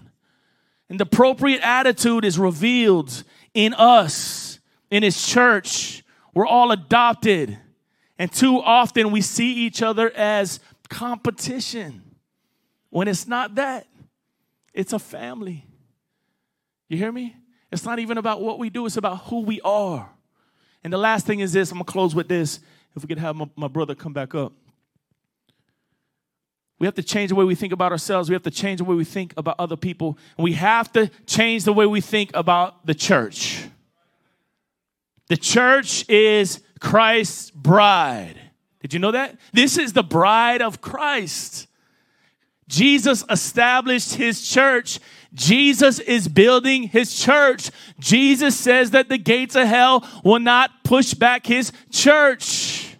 And 0.89 0.99
the 0.99 1.05
appropriate 1.05 1.61
attitude 1.61 2.23
is 2.23 2.37
revealed 2.37 3.23
in 3.55 3.73
us, 3.73 4.59
in 4.91 5.01
his 5.01 5.25
church. 5.25 6.03
We're 6.35 6.45
all 6.45 6.71
adopted. 6.71 7.57
And 8.17 8.31
too 8.31 8.61
often 8.61 9.11
we 9.11 9.21
see 9.21 9.53
each 9.53 9.81
other 9.81 10.11
as 10.11 10.59
competition. 10.89 12.01
When 12.89 13.07
it's 13.07 13.27
not 13.27 13.55
that, 13.55 13.87
it's 14.73 14.93
a 14.93 14.99
family. 14.99 15.65
You 16.87 16.97
hear 16.97 17.11
me? 17.11 17.35
It's 17.71 17.83
not 17.83 17.99
even 17.99 18.17
about 18.17 18.41
what 18.41 18.59
we 18.59 18.69
do, 18.69 18.85
it's 18.85 18.97
about 18.97 19.23
who 19.25 19.41
we 19.41 19.59
are. 19.61 20.09
And 20.83 20.93
the 20.93 20.97
last 20.97 21.25
thing 21.25 21.39
is 21.39 21.51
this 21.51 21.71
I'm 21.71 21.77
gonna 21.77 21.85
close 21.85 22.15
with 22.15 22.27
this. 22.27 22.59
If 22.95 23.03
we 23.03 23.07
could 23.07 23.17
have 23.17 23.35
my, 23.35 23.49
my 23.55 23.67
brother 23.67 23.95
come 23.95 24.13
back 24.13 24.33
up. 24.33 24.53
We 26.79 26.87
have 26.87 26.95
to 26.95 27.03
change 27.03 27.29
the 27.29 27.35
way 27.35 27.45
we 27.45 27.55
think 27.55 27.73
about 27.73 27.91
ourselves. 27.91 28.29
We 28.29 28.33
have 28.33 28.43
to 28.43 28.51
change 28.51 28.79
the 28.79 28.83
way 28.83 28.95
we 28.95 29.05
think 29.05 29.33
about 29.37 29.55
other 29.59 29.77
people. 29.77 30.17
And 30.37 30.43
we 30.43 30.53
have 30.53 30.91
to 30.93 31.09
change 31.25 31.63
the 31.63 31.73
way 31.73 31.85
we 31.85 32.01
think 32.01 32.31
about 32.33 32.85
the 32.85 32.93
church. 32.93 33.65
The 35.27 35.37
church 35.37 36.07
is 36.09 36.61
Christ's 36.79 37.51
bride. 37.51 38.39
Did 38.81 38.93
you 38.93 38.99
know 38.99 39.11
that? 39.11 39.37
This 39.53 39.77
is 39.77 39.93
the 39.93 40.03
bride 40.03 40.61
of 40.61 40.81
Christ. 40.81 41.67
Jesus 42.67 43.23
established 43.29 44.15
his 44.15 44.47
church. 44.47 44.99
Jesus 45.33 45.99
is 45.99 46.27
building 46.27 46.83
his 46.83 47.15
church. 47.17 47.69
Jesus 47.99 48.57
says 48.57 48.91
that 48.91 49.09
the 49.09 49.17
gates 49.17 49.55
of 49.55 49.67
hell 49.67 50.07
will 50.23 50.39
not 50.39 50.83
push 50.83 51.13
back 51.13 51.45
his 51.45 51.71
church. 51.91 52.95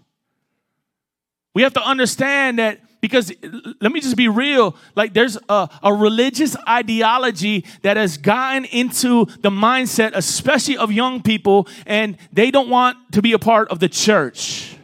We 1.54 1.64
have 1.64 1.74
to 1.74 1.82
understand 1.82 2.60
that 2.60 2.80
because 3.06 3.32
uh, 3.32 3.74
let 3.82 3.92
me 3.92 4.02
just 4.02 4.18
be 4.18 4.28
real 4.28 4.76
like 4.96 5.14
there's 5.14 5.38
a, 5.48 5.70
a, 5.84 5.94
religious 5.94 6.56
ideology 6.68 7.64
that 7.84 7.98
has 7.98 8.18
gotten 8.18 8.66
into 8.66 9.26
the 9.42 9.52
mindset 9.52 10.12
especially 10.16 10.76
of 10.76 10.92
young 10.92 11.22
people 11.22 11.68
and 11.86 12.18
they 12.34 12.50
don't 12.50 12.70
want 12.70 12.98
to 13.12 13.22
be 13.22 13.34
a 13.34 13.40
part 13.40 13.70
of 13.70 13.80
the 13.80 13.88
church 13.88 14.76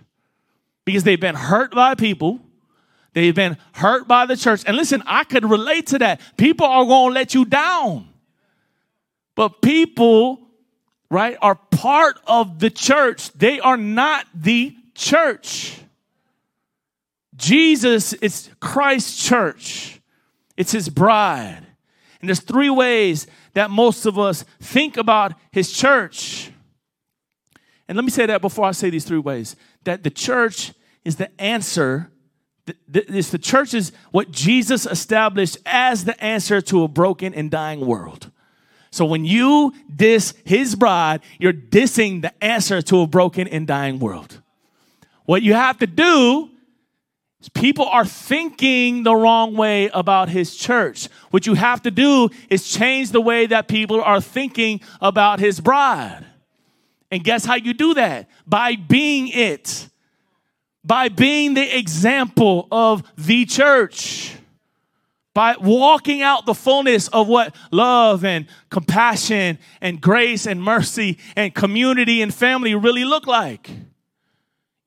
because 0.85 1.03
they've 1.03 1.19
been 1.19 1.35
hurt 1.35 1.71
by 1.73 1.95
people 1.95 2.39
They've 3.13 3.35
been 3.35 3.57
hurt 3.73 4.07
by 4.07 4.25
the 4.25 4.37
church. 4.37 4.63
And 4.65 4.77
listen, 4.77 5.03
I 5.05 5.23
could 5.23 5.43
relate 5.43 5.87
to 5.87 5.99
that. 5.99 6.21
People 6.37 6.65
are 6.65 6.85
going 6.85 7.09
to 7.09 7.13
let 7.13 7.33
you 7.33 7.45
down. 7.45 8.07
But 9.35 9.61
people, 9.61 10.39
right, 11.09 11.37
are 11.41 11.55
part 11.55 12.19
of 12.25 12.59
the 12.59 12.69
church. 12.69 13.31
They 13.33 13.59
are 13.59 13.77
not 13.77 14.27
the 14.33 14.75
church. 14.95 15.77
Jesus 17.35 18.13
is 18.13 18.49
Christ's 18.59 19.23
church. 19.23 20.01
It's 20.57 20.71
his 20.71 20.89
bride. 20.89 21.65
And 22.19 22.29
there's 22.29 22.41
three 22.41 22.69
ways 22.69 23.27
that 23.53 23.71
most 23.71 24.05
of 24.05 24.19
us 24.19 24.45
think 24.59 24.97
about 24.97 25.33
his 25.51 25.71
church. 25.71 26.51
And 27.87 27.95
let 27.95 28.05
me 28.05 28.11
say 28.11 28.25
that 28.25 28.41
before 28.41 28.65
I 28.65 28.71
say 28.71 28.89
these 28.89 29.05
three 29.05 29.19
ways 29.19 29.55
that 29.83 30.03
the 30.03 30.09
church 30.09 30.73
is 31.03 31.15
the 31.15 31.41
answer 31.41 32.11
this, 32.87 33.31
the 33.31 33.39
church 33.39 33.73
is 33.73 33.91
what 34.11 34.31
Jesus 34.31 34.85
established 34.85 35.57
as 35.65 36.05
the 36.05 36.21
answer 36.23 36.61
to 36.61 36.83
a 36.83 36.87
broken 36.87 37.33
and 37.33 37.49
dying 37.49 37.85
world. 37.85 38.31
So 38.91 39.05
when 39.05 39.25
you 39.25 39.73
diss 39.93 40.33
his 40.45 40.75
bride, 40.75 41.21
you're 41.39 41.53
dissing 41.53 42.21
the 42.21 42.43
answer 42.43 42.81
to 42.83 43.01
a 43.01 43.07
broken 43.07 43.47
and 43.47 43.65
dying 43.65 43.99
world. 43.99 44.41
What 45.25 45.41
you 45.41 45.53
have 45.53 45.79
to 45.79 45.87
do 45.87 46.50
people 47.49 47.85
are 47.85 48.05
thinking 48.05 49.03
the 49.03 49.15
wrong 49.15 49.55
way 49.55 49.89
about 49.93 50.29
his 50.29 50.55
church. 50.55 51.07
What 51.31 51.45
you 51.45 51.55
have 51.55 51.81
to 51.83 51.91
do 51.91 52.29
is 52.49 52.69
change 52.69 53.11
the 53.11 53.21
way 53.21 53.47
that 53.47 53.67
people 53.67 54.01
are 54.01 54.21
thinking 54.21 54.81
about 55.01 55.39
his 55.39 55.59
bride. 55.59 56.25
And 57.09 57.23
guess 57.23 57.45
how 57.45 57.55
you 57.55 57.73
do 57.73 57.93
that? 57.95 58.29
By 58.47 58.75
being 58.75 59.27
it. 59.27 59.89
By 60.83 61.09
being 61.09 61.53
the 61.53 61.77
example 61.77 62.67
of 62.71 63.03
the 63.17 63.45
church 63.45 64.35
by 65.33 65.55
walking 65.57 66.21
out 66.21 66.45
the 66.45 66.53
fullness 66.53 67.07
of 67.09 67.27
what 67.27 67.55
love 67.71 68.25
and 68.25 68.47
compassion 68.69 69.57
and 69.79 70.01
grace 70.01 70.45
and 70.45 70.61
mercy 70.61 71.17
and 71.35 71.55
community 71.55 72.21
and 72.21 72.33
family 72.33 72.75
really 72.75 73.05
look 73.05 73.27
like 73.27 73.69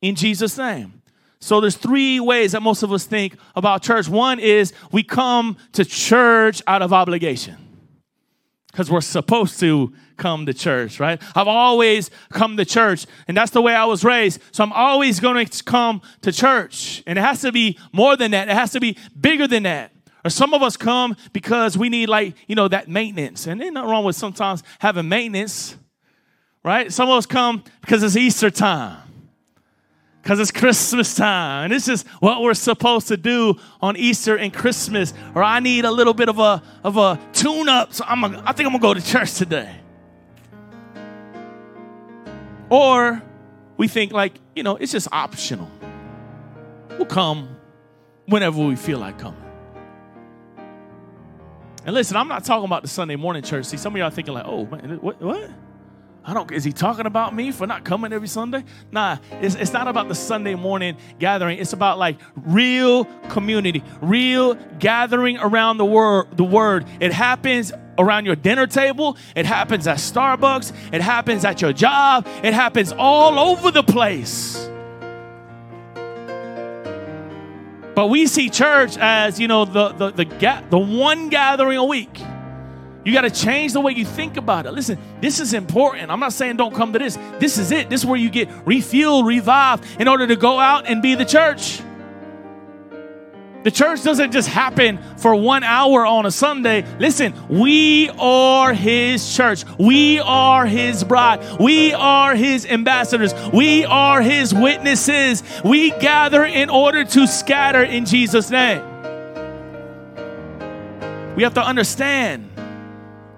in 0.02 0.14
Jesus 0.14 0.58
name. 0.58 1.02
So 1.44 1.60
there's 1.60 1.76
three 1.76 2.20
ways 2.20 2.52
that 2.52 2.62
most 2.62 2.82
of 2.82 2.90
us 2.90 3.04
think 3.04 3.36
about 3.54 3.82
church. 3.82 4.08
One 4.08 4.40
is 4.40 4.72
we 4.92 5.02
come 5.02 5.58
to 5.72 5.84
church 5.84 6.62
out 6.66 6.80
of 6.80 6.90
obligation 6.94 7.58
because 8.72 8.90
we're 8.90 9.02
supposed 9.02 9.60
to 9.60 9.92
come 10.16 10.46
to 10.46 10.54
church, 10.54 10.98
right? 10.98 11.20
I've 11.34 11.46
always 11.46 12.10
come 12.30 12.56
to 12.56 12.64
church, 12.64 13.04
and 13.28 13.36
that's 13.36 13.50
the 13.50 13.60
way 13.60 13.74
I 13.74 13.84
was 13.84 14.04
raised. 14.04 14.40
So 14.52 14.64
I'm 14.64 14.72
always 14.72 15.20
going 15.20 15.44
to 15.44 15.64
come 15.64 16.00
to 16.22 16.32
church. 16.32 17.02
And 17.06 17.18
it 17.18 17.22
has 17.22 17.42
to 17.42 17.52
be 17.52 17.78
more 17.92 18.16
than 18.16 18.30
that, 18.30 18.48
it 18.48 18.54
has 18.54 18.72
to 18.72 18.80
be 18.80 18.96
bigger 19.20 19.46
than 19.46 19.64
that. 19.64 19.92
Or 20.24 20.30
some 20.30 20.54
of 20.54 20.62
us 20.62 20.78
come 20.78 21.14
because 21.34 21.76
we 21.76 21.90
need 21.90 22.08
like, 22.08 22.36
you 22.46 22.54
know, 22.54 22.68
that 22.68 22.88
maintenance. 22.88 23.46
And 23.46 23.60
there's 23.60 23.70
nothing 23.70 23.90
wrong 23.90 24.06
with 24.06 24.16
sometimes 24.16 24.62
having 24.78 25.10
maintenance, 25.10 25.76
right? 26.64 26.90
Some 26.90 27.10
of 27.10 27.18
us 27.18 27.26
come 27.26 27.62
because 27.82 28.02
it's 28.02 28.16
Easter 28.16 28.50
time. 28.50 29.03
Because 30.24 30.40
it's 30.40 30.50
Christmas 30.50 31.14
time. 31.14 31.64
And 31.64 31.72
this 31.72 31.86
is 31.86 32.02
what 32.18 32.40
we're 32.40 32.54
supposed 32.54 33.08
to 33.08 33.16
do 33.18 33.56
on 33.82 33.94
Easter 33.94 34.38
and 34.38 34.54
Christmas. 34.54 35.12
Or 35.34 35.42
I 35.42 35.60
need 35.60 35.84
a 35.84 35.90
little 35.90 36.14
bit 36.14 36.30
of 36.30 36.38
a 36.38 36.62
of 36.82 36.96
a 36.96 37.20
tune-up. 37.34 37.92
So 37.92 38.06
I'm 38.08 38.24
a, 38.24 38.42
I 38.46 38.52
think 38.52 38.66
I'm 38.66 38.72
gonna 38.72 38.78
go 38.78 38.94
to 38.94 39.04
church 39.04 39.34
today. 39.34 39.76
Or 42.70 43.22
we 43.76 43.86
think 43.86 44.12
like, 44.12 44.32
you 44.56 44.62
know, 44.62 44.76
it's 44.76 44.92
just 44.92 45.08
optional. 45.12 45.70
We'll 46.92 47.04
come 47.04 47.54
whenever 48.24 48.64
we 48.64 48.76
feel 48.76 49.00
like 49.00 49.18
coming. 49.18 49.42
And 51.84 51.94
listen, 51.94 52.16
I'm 52.16 52.28
not 52.28 52.46
talking 52.46 52.64
about 52.64 52.80
the 52.80 52.88
Sunday 52.88 53.16
morning 53.16 53.42
church. 53.42 53.66
See, 53.66 53.76
some 53.76 53.92
of 53.92 53.98
y'all 53.98 54.08
thinking 54.08 54.32
like, 54.32 54.46
oh, 54.46 54.64
man, 54.64 54.98
what? 55.02 55.20
what? 55.20 55.50
I 56.26 56.32
don't. 56.32 56.50
Is 56.52 56.64
he 56.64 56.72
talking 56.72 57.04
about 57.04 57.34
me 57.34 57.52
for 57.52 57.66
not 57.66 57.84
coming 57.84 58.12
every 58.12 58.28
Sunday? 58.28 58.64
Nah, 58.90 59.18
it's, 59.42 59.54
it's 59.56 59.74
not 59.74 59.88
about 59.88 60.08
the 60.08 60.14
Sunday 60.14 60.54
morning 60.54 60.96
gathering. 61.18 61.58
It's 61.58 61.74
about 61.74 61.98
like 61.98 62.18
real 62.34 63.04
community, 63.28 63.84
real 64.00 64.54
gathering 64.78 65.36
around 65.36 65.76
the 65.76 65.84
word. 65.84 66.34
The 66.36 66.44
word. 66.44 66.86
It 66.98 67.12
happens 67.12 67.72
around 67.98 68.24
your 68.24 68.36
dinner 68.36 68.66
table. 68.66 69.18
It 69.36 69.44
happens 69.44 69.86
at 69.86 69.98
Starbucks. 69.98 70.94
It 70.94 71.02
happens 71.02 71.44
at 71.44 71.60
your 71.60 71.74
job. 71.74 72.26
It 72.42 72.54
happens 72.54 72.92
all 72.92 73.38
over 73.38 73.70
the 73.70 73.82
place. 73.82 74.70
But 77.94 78.08
we 78.08 78.26
see 78.26 78.48
church 78.48 78.96
as, 78.98 79.38
you 79.38 79.46
know, 79.46 79.66
the, 79.66 79.88
the, 79.90 80.10
the, 80.10 80.64
the 80.70 80.78
one 80.78 81.28
gathering 81.28 81.76
a 81.76 81.84
week. 81.84 82.20
You 83.04 83.12
got 83.12 83.22
to 83.22 83.30
change 83.30 83.74
the 83.74 83.80
way 83.80 83.92
you 83.92 84.06
think 84.06 84.38
about 84.38 84.64
it. 84.64 84.72
Listen, 84.72 84.98
this 85.20 85.38
is 85.38 85.52
important. 85.52 86.10
I'm 86.10 86.20
not 86.20 86.32
saying 86.32 86.56
don't 86.56 86.74
come 86.74 86.92
to 86.94 86.98
this. 86.98 87.18
This 87.38 87.58
is 87.58 87.70
it. 87.70 87.90
This 87.90 88.00
is 88.00 88.06
where 88.06 88.18
you 88.18 88.30
get 88.30 88.48
refueled, 88.64 89.26
revived 89.26 89.84
in 90.00 90.08
order 90.08 90.26
to 90.26 90.36
go 90.36 90.58
out 90.58 90.86
and 90.86 91.02
be 91.02 91.14
the 91.14 91.26
church. 91.26 91.80
The 93.62 93.70
church 93.70 94.02
doesn't 94.02 94.30
just 94.30 94.48
happen 94.48 94.98
for 95.16 95.34
one 95.34 95.64
hour 95.64 96.04
on 96.04 96.26
a 96.26 96.30
Sunday. 96.30 96.84
Listen, 96.98 97.32
we 97.48 98.10
are 98.18 98.74
His 98.74 99.34
church. 99.34 99.64
We 99.78 100.20
are 100.20 100.66
His 100.66 101.02
bride. 101.02 101.40
We 101.58 101.94
are 101.94 102.34
His 102.34 102.66
ambassadors. 102.66 103.32
We 103.54 103.86
are 103.86 104.20
His 104.20 104.52
witnesses. 104.54 105.42
We 105.64 105.90
gather 105.92 106.44
in 106.44 106.68
order 106.68 107.04
to 107.04 107.26
scatter 107.26 107.82
in 107.82 108.04
Jesus' 108.04 108.50
name. 108.50 108.82
We 111.36 111.42
have 111.42 111.54
to 111.54 111.64
understand 111.64 112.50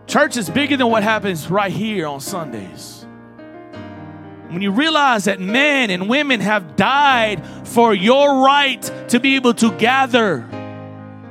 church 0.07 0.37
is 0.37 0.49
bigger 0.49 0.77
than 0.77 0.89
what 0.89 1.03
happens 1.03 1.51
right 1.51 1.73
here 1.73 2.07
on 2.07 2.21
Sundays 2.21 2.97
when 4.49 4.63
you 4.63 4.71
realize 4.71 5.25
that 5.25 5.41
men 5.41 5.91
and 5.91 6.09
women 6.09 6.41
have 6.41 6.77
died 6.77 7.45
for 7.67 7.93
your 7.95 8.45
right 8.45 8.81
to 9.09 9.21
be 9.21 9.37
able 9.37 9.53
to 9.55 9.73
gather 9.73 10.49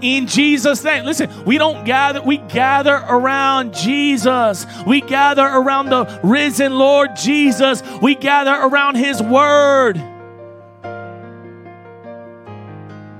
in 0.01 0.27
Jesus' 0.27 0.83
name. 0.83 1.05
Listen, 1.05 1.29
we 1.45 1.57
don't 1.57 1.85
gather, 1.85 2.21
we 2.21 2.37
gather 2.37 2.93
around 2.93 3.73
Jesus. 3.73 4.65
We 4.85 5.01
gather 5.01 5.43
around 5.43 5.89
the 5.89 6.19
risen 6.23 6.77
Lord 6.77 7.15
Jesus. 7.15 7.81
We 8.01 8.15
gather 8.15 8.53
around 8.53 8.95
His 8.95 9.21
Word. 9.21 9.95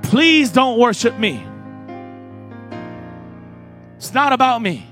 Please 0.02 0.52
don't 0.52 0.78
worship 0.78 1.18
me. 1.18 1.44
It's 3.96 4.14
not 4.14 4.32
about 4.32 4.62
me, 4.62 4.86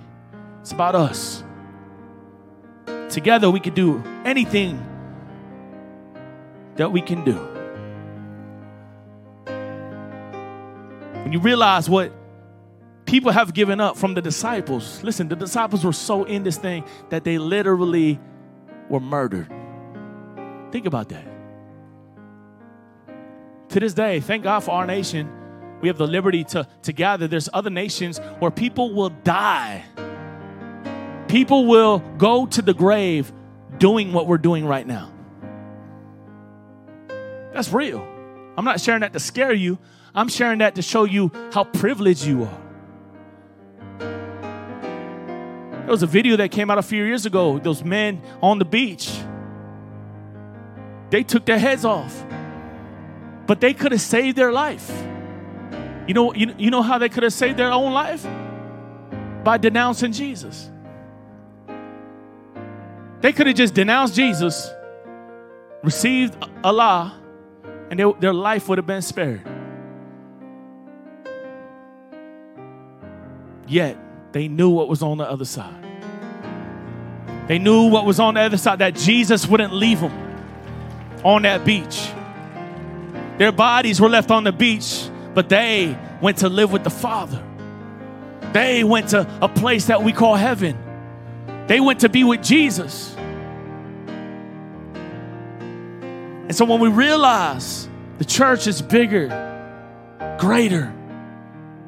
it's 0.64 0.72
about 0.72 0.94
us. 0.94 1.44
Together, 3.10 3.50
we 3.50 3.60
could 3.60 3.74
do 3.74 4.02
anything 4.24 4.82
that 6.76 6.90
we 6.90 7.02
can 7.02 7.22
do. 7.22 7.34
When 11.22 11.34
you 11.34 11.38
realize 11.38 11.90
what 11.90 12.12
people 13.04 13.30
have 13.30 13.52
given 13.52 13.78
up 13.78 13.98
from 13.98 14.14
the 14.14 14.22
disciples, 14.22 15.02
listen, 15.02 15.28
the 15.28 15.36
disciples 15.36 15.84
were 15.84 15.92
so 15.92 16.24
in 16.24 16.44
this 16.44 16.56
thing 16.56 16.86
that 17.10 17.24
they 17.24 17.36
literally 17.36 18.18
were 18.88 19.00
murdered. 19.00 19.52
Think 20.72 20.86
about 20.86 21.10
that. 21.10 21.26
To 23.68 23.80
this 23.80 23.92
day, 23.92 24.20
thank 24.20 24.44
God 24.44 24.60
for 24.60 24.70
our 24.70 24.86
nation. 24.86 25.30
We 25.82 25.88
have 25.88 25.98
the 25.98 26.06
liberty 26.06 26.42
to, 26.44 26.66
to 26.84 26.92
gather. 26.94 27.28
There's 27.28 27.50
other 27.52 27.68
nations 27.68 28.18
where 28.38 28.50
people 28.50 28.94
will 28.94 29.10
die. 29.10 29.84
People 31.34 31.66
will 31.66 31.98
go 32.16 32.46
to 32.46 32.62
the 32.62 32.72
grave 32.72 33.32
doing 33.78 34.12
what 34.12 34.28
we're 34.28 34.38
doing 34.38 34.64
right 34.64 34.86
now. 34.86 35.10
That's 37.52 37.72
real. 37.72 38.06
I'm 38.56 38.64
not 38.64 38.80
sharing 38.80 39.00
that 39.00 39.12
to 39.14 39.18
scare 39.18 39.52
you. 39.52 39.80
I'm 40.14 40.28
sharing 40.28 40.60
that 40.60 40.76
to 40.76 40.82
show 40.82 41.02
you 41.02 41.32
how 41.52 41.64
privileged 41.64 42.24
you 42.24 42.44
are. 42.44 42.60
There 43.98 45.88
was 45.88 46.04
a 46.04 46.06
video 46.06 46.36
that 46.36 46.52
came 46.52 46.70
out 46.70 46.78
a 46.78 46.82
few 46.82 47.02
years 47.02 47.26
ago. 47.26 47.58
Those 47.58 47.82
men 47.82 48.22
on 48.40 48.60
the 48.60 48.64
beach. 48.64 49.10
They 51.10 51.24
took 51.24 51.46
their 51.46 51.58
heads 51.58 51.84
off. 51.84 52.24
But 53.48 53.60
they 53.60 53.74
could 53.74 53.90
have 53.90 54.00
saved 54.00 54.38
their 54.38 54.52
life. 54.52 54.88
You 56.06 56.14
know, 56.14 56.32
you, 56.32 56.54
you 56.58 56.70
know 56.70 56.82
how 56.82 56.98
they 56.98 57.08
could 57.08 57.24
have 57.24 57.32
saved 57.32 57.58
their 57.58 57.72
own 57.72 57.92
life? 57.92 58.24
By 59.42 59.58
denouncing 59.58 60.12
Jesus. 60.12 60.70
They 63.24 63.32
could 63.32 63.46
have 63.46 63.56
just 63.56 63.72
denounced 63.72 64.14
Jesus, 64.14 64.70
received 65.82 66.36
Allah, 66.62 67.18
and 67.88 67.98
they, 67.98 68.12
their 68.20 68.34
life 68.34 68.68
would 68.68 68.76
have 68.76 68.86
been 68.86 69.00
spared. 69.00 69.40
Yet, 73.66 73.96
they 74.32 74.46
knew 74.48 74.68
what 74.68 74.90
was 74.90 75.02
on 75.02 75.16
the 75.16 75.24
other 75.24 75.46
side. 75.46 75.86
They 77.48 77.58
knew 77.58 77.88
what 77.88 78.04
was 78.04 78.20
on 78.20 78.34
the 78.34 78.40
other 78.40 78.58
side, 78.58 78.80
that 78.80 78.94
Jesus 78.94 79.46
wouldn't 79.46 79.72
leave 79.72 80.00
them 80.00 80.12
on 81.24 81.40
that 81.44 81.64
beach. 81.64 82.10
Their 83.38 83.52
bodies 83.52 84.02
were 84.02 84.10
left 84.10 84.30
on 84.30 84.44
the 84.44 84.52
beach, 84.52 85.08
but 85.32 85.48
they 85.48 85.96
went 86.20 86.36
to 86.40 86.50
live 86.50 86.70
with 86.70 86.84
the 86.84 86.90
Father. 86.90 87.42
They 88.52 88.84
went 88.84 89.08
to 89.08 89.26
a 89.40 89.48
place 89.48 89.86
that 89.86 90.02
we 90.02 90.12
call 90.12 90.34
heaven. 90.34 90.76
They 91.68 91.80
went 91.80 92.00
to 92.00 92.10
be 92.10 92.22
with 92.22 92.42
Jesus. 92.42 93.13
And 96.54 96.58
so 96.60 96.66
when 96.66 96.78
we 96.78 96.88
realize 96.88 97.88
the 98.18 98.24
church 98.24 98.68
is 98.68 98.80
bigger, 98.80 99.26
greater, 100.38 100.86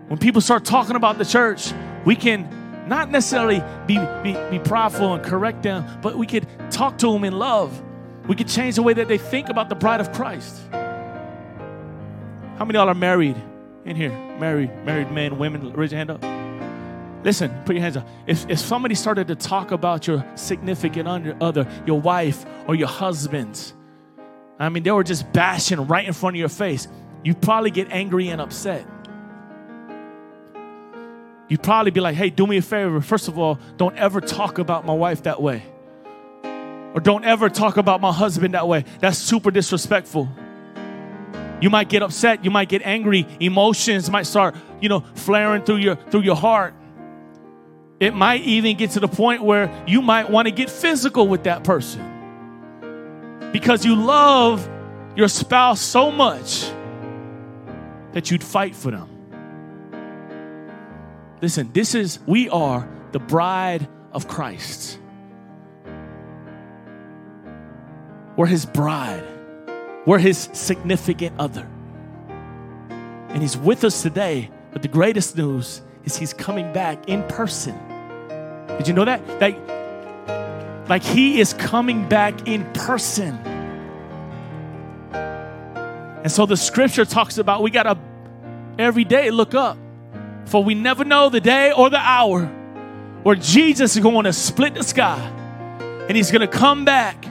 when 0.08 0.18
people 0.18 0.40
start 0.40 0.64
talking 0.64 0.96
about 0.96 1.18
the 1.18 1.24
church, 1.24 1.72
we 2.04 2.16
can 2.16 2.88
not 2.88 3.08
necessarily 3.08 3.62
be, 3.86 3.96
be, 4.24 4.36
be 4.50 4.58
prideful 4.58 5.14
and 5.14 5.24
correct 5.24 5.62
them, 5.62 5.86
but 6.02 6.18
we 6.18 6.26
could 6.26 6.48
talk 6.72 6.98
to 6.98 7.12
them 7.12 7.22
in 7.22 7.38
love. 7.38 7.80
We 8.26 8.34
could 8.34 8.48
change 8.48 8.74
the 8.74 8.82
way 8.82 8.92
that 8.92 9.06
they 9.06 9.18
think 9.18 9.50
about 9.50 9.68
the 9.68 9.76
bride 9.76 10.00
of 10.00 10.12
Christ. 10.12 10.60
How 10.72 12.64
many 12.64 12.70
of 12.70 12.74
y'all 12.74 12.88
are 12.88 12.94
married 12.94 13.36
in 13.84 13.94
here? 13.94 14.10
Married, 14.40 14.72
married 14.84 15.12
men, 15.12 15.38
women, 15.38 15.74
raise 15.74 15.92
your 15.92 15.98
hand 15.98 16.10
up. 16.10 16.24
Listen, 17.24 17.56
put 17.66 17.76
your 17.76 17.84
hands 17.84 17.98
up. 17.98 18.08
If, 18.26 18.50
if 18.50 18.58
somebody 18.58 18.96
started 18.96 19.28
to 19.28 19.36
talk 19.36 19.70
about 19.70 20.08
your 20.08 20.26
significant 20.34 21.06
other, 21.40 21.68
your 21.86 22.00
wife 22.00 22.44
or 22.66 22.74
your 22.74 22.88
husband, 22.88 23.74
I 24.58 24.68
mean, 24.68 24.82
they 24.82 24.90
were 24.90 25.04
just 25.04 25.32
bashing 25.32 25.86
right 25.86 26.06
in 26.06 26.12
front 26.12 26.36
of 26.36 26.40
your 26.40 26.48
face, 26.48 26.88
you'd 27.22 27.40
probably 27.40 27.70
get 27.70 27.88
angry 27.90 28.28
and 28.28 28.40
upset. 28.40 28.86
You'd 31.48 31.62
probably 31.62 31.92
be 31.92 32.00
like, 32.00 32.16
hey, 32.16 32.30
do 32.30 32.46
me 32.46 32.56
a 32.56 32.62
favor. 32.62 33.00
First 33.00 33.28
of 33.28 33.38
all, 33.38 33.58
don't 33.76 33.96
ever 33.96 34.20
talk 34.20 34.58
about 34.58 34.84
my 34.84 34.94
wife 34.94 35.22
that 35.24 35.40
way. 35.40 35.62
Or 36.94 37.00
don't 37.00 37.24
ever 37.24 37.48
talk 37.48 37.76
about 37.76 38.00
my 38.00 38.12
husband 38.12 38.54
that 38.54 38.66
way. 38.66 38.84
That's 39.00 39.18
super 39.18 39.50
disrespectful. 39.50 40.28
You 41.60 41.70
might 41.70 41.88
get 41.88 42.02
upset, 42.02 42.44
you 42.44 42.50
might 42.50 42.68
get 42.68 42.82
angry, 42.82 43.26
emotions 43.40 44.10
might 44.10 44.24
start, 44.24 44.56
you 44.80 44.88
know, 44.88 45.00
flaring 45.14 45.62
through 45.62 45.76
your 45.76 45.96
through 45.96 46.22
your 46.22 46.36
heart. 46.36 46.74
It 47.98 48.14
might 48.14 48.42
even 48.42 48.76
get 48.76 48.90
to 48.90 49.00
the 49.00 49.08
point 49.08 49.42
where 49.42 49.84
you 49.86 50.02
might 50.02 50.30
want 50.30 50.48
to 50.48 50.52
get 50.52 50.68
physical 50.68 51.26
with 51.28 51.44
that 51.44 51.64
person. 51.64 52.15
Because 53.56 53.86
you 53.86 53.96
love 53.96 54.68
your 55.16 55.28
spouse 55.28 55.80
so 55.80 56.10
much 56.10 56.70
that 58.12 58.30
you'd 58.30 58.44
fight 58.44 58.76
for 58.76 58.90
them. 58.90 59.08
Listen, 61.40 61.70
this 61.72 61.94
is, 61.94 62.18
we 62.26 62.50
are 62.50 62.86
the 63.12 63.18
bride 63.18 63.88
of 64.12 64.28
Christ. 64.28 64.98
We're 68.36 68.44
his 68.44 68.66
bride, 68.66 69.24
we're 70.04 70.18
his 70.18 70.50
significant 70.52 71.34
other. 71.38 71.66
And 73.30 73.40
he's 73.40 73.56
with 73.56 73.84
us 73.84 74.02
today. 74.02 74.50
But 74.70 74.82
the 74.82 74.88
greatest 74.88 75.34
news 75.34 75.80
is 76.04 76.14
he's 76.14 76.34
coming 76.34 76.74
back 76.74 77.08
in 77.08 77.22
person. 77.22 77.74
Did 78.76 78.86
you 78.86 78.92
know 78.92 79.06
that? 79.06 79.26
Like, 79.40 79.58
like 80.90 81.02
he 81.02 81.40
is 81.40 81.54
coming 81.54 82.06
back 82.06 82.46
in 82.46 82.70
person. 82.74 83.45
And 86.26 86.32
so 86.32 86.44
the 86.44 86.56
scripture 86.56 87.04
talks 87.04 87.38
about 87.38 87.62
we 87.62 87.70
got 87.70 87.84
to 87.84 87.96
every 88.80 89.04
day 89.04 89.30
look 89.30 89.54
up 89.54 89.78
for 90.46 90.64
we 90.64 90.74
never 90.74 91.04
know 91.04 91.28
the 91.28 91.40
day 91.40 91.70
or 91.70 91.88
the 91.88 92.00
hour 92.00 92.46
where 93.22 93.36
Jesus 93.36 93.94
is 93.94 94.02
going 94.02 94.24
to 94.24 94.32
split 94.32 94.74
the 94.74 94.82
sky 94.82 95.20
and 96.08 96.16
he's 96.16 96.32
going 96.32 96.40
to 96.40 96.48
come 96.48 96.84
back 96.84 97.26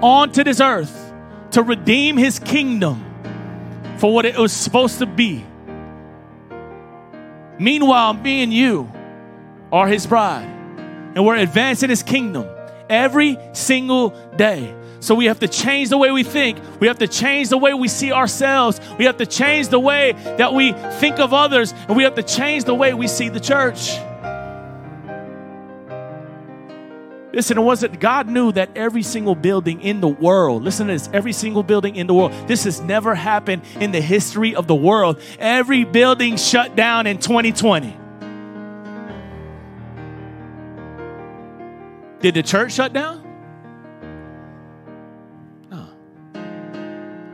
onto 0.00 0.42
this 0.42 0.58
earth 0.58 1.12
to 1.50 1.62
redeem 1.62 2.16
his 2.16 2.38
kingdom 2.38 3.04
for 3.98 4.14
what 4.14 4.24
it 4.24 4.38
was 4.38 4.54
supposed 4.54 5.00
to 5.00 5.04
be. 5.04 5.44
Meanwhile, 7.58 8.14
me 8.14 8.42
and 8.42 8.54
you 8.54 8.90
are 9.70 9.86
his 9.86 10.06
bride, 10.06 10.48
and 11.14 11.26
we're 11.26 11.36
advancing 11.36 11.90
his 11.90 12.02
kingdom 12.02 12.48
every 12.88 13.36
single 13.52 14.14
day. 14.36 14.74
So 15.02 15.16
we 15.16 15.24
have 15.24 15.40
to 15.40 15.48
change 15.48 15.88
the 15.88 15.98
way 15.98 16.12
we 16.12 16.22
think. 16.22 16.58
We 16.78 16.86
have 16.86 16.98
to 16.98 17.08
change 17.08 17.48
the 17.48 17.58
way 17.58 17.74
we 17.74 17.88
see 17.88 18.12
ourselves. 18.12 18.80
We 18.98 19.06
have 19.06 19.16
to 19.16 19.26
change 19.26 19.66
the 19.66 19.80
way 19.80 20.12
that 20.12 20.54
we 20.54 20.72
think 21.00 21.18
of 21.18 21.34
others. 21.34 21.74
And 21.88 21.96
we 21.96 22.04
have 22.04 22.14
to 22.14 22.22
change 22.22 22.64
the 22.64 22.74
way 22.74 22.94
we 22.94 23.08
see 23.08 23.28
the 23.28 23.40
church. 23.40 23.98
Listen, 27.32 27.58
it 27.58 27.62
wasn't, 27.62 27.98
God 27.98 28.28
knew 28.28 28.52
that 28.52 28.70
every 28.76 29.02
single 29.02 29.34
building 29.34 29.80
in 29.80 30.00
the 30.00 30.08
world, 30.08 30.62
listen 30.62 30.86
to 30.86 30.92
this, 30.92 31.10
every 31.12 31.32
single 31.32 31.64
building 31.64 31.96
in 31.96 32.06
the 32.06 32.14
world, 32.14 32.30
this 32.46 32.62
has 32.62 32.80
never 32.80 33.16
happened 33.16 33.62
in 33.80 33.90
the 33.90 34.00
history 34.00 34.54
of 34.54 34.68
the 34.68 34.74
world. 34.74 35.20
Every 35.40 35.82
building 35.82 36.36
shut 36.36 36.76
down 36.76 37.08
in 37.08 37.18
2020. 37.18 37.96
Did 42.20 42.34
the 42.34 42.42
church 42.44 42.74
shut 42.74 42.92
down? 42.92 43.21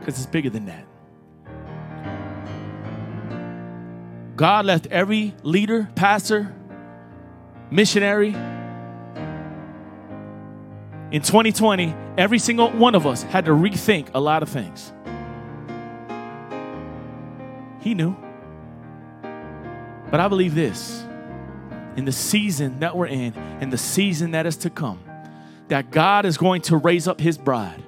Because 0.09 0.23
it's 0.23 0.31
bigger 0.31 0.49
than 0.49 0.65
that. 0.65 0.85
God 4.35 4.65
left 4.65 4.87
every 4.87 5.35
leader, 5.43 5.87
pastor, 5.93 6.51
missionary. 7.69 8.29
In 11.11 11.21
2020, 11.21 11.93
every 12.17 12.39
single 12.39 12.71
one 12.71 12.95
of 12.95 13.05
us 13.05 13.21
had 13.21 13.45
to 13.45 13.51
rethink 13.51 14.09
a 14.15 14.19
lot 14.19 14.41
of 14.41 14.49
things. 14.49 14.91
He 17.81 17.93
knew. 17.93 18.15
But 20.09 20.19
I 20.19 20.27
believe 20.27 20.55
this 20.55 21.05
in 21.95 22.05
the 22.05 22.11
season 22.11 22.79
that 22.79 22.97
we're 22.97 23.07
in, 23.07 23.33
and 23.61 23.71
the 23.71 23.77
season 23.77 24.31
that 24.31 24.47
is 24.47 24.57
to 24.57 24.71
come, 24.71 25.03
that 25.67 25.91
God 25.91 26.25
is 26.25 26.37
going 26.37 26.61
to 26.63 26.77
raise 26.77 27.07
up 27.07 27.19
his 27.19 27.37
bride 27.37 27.83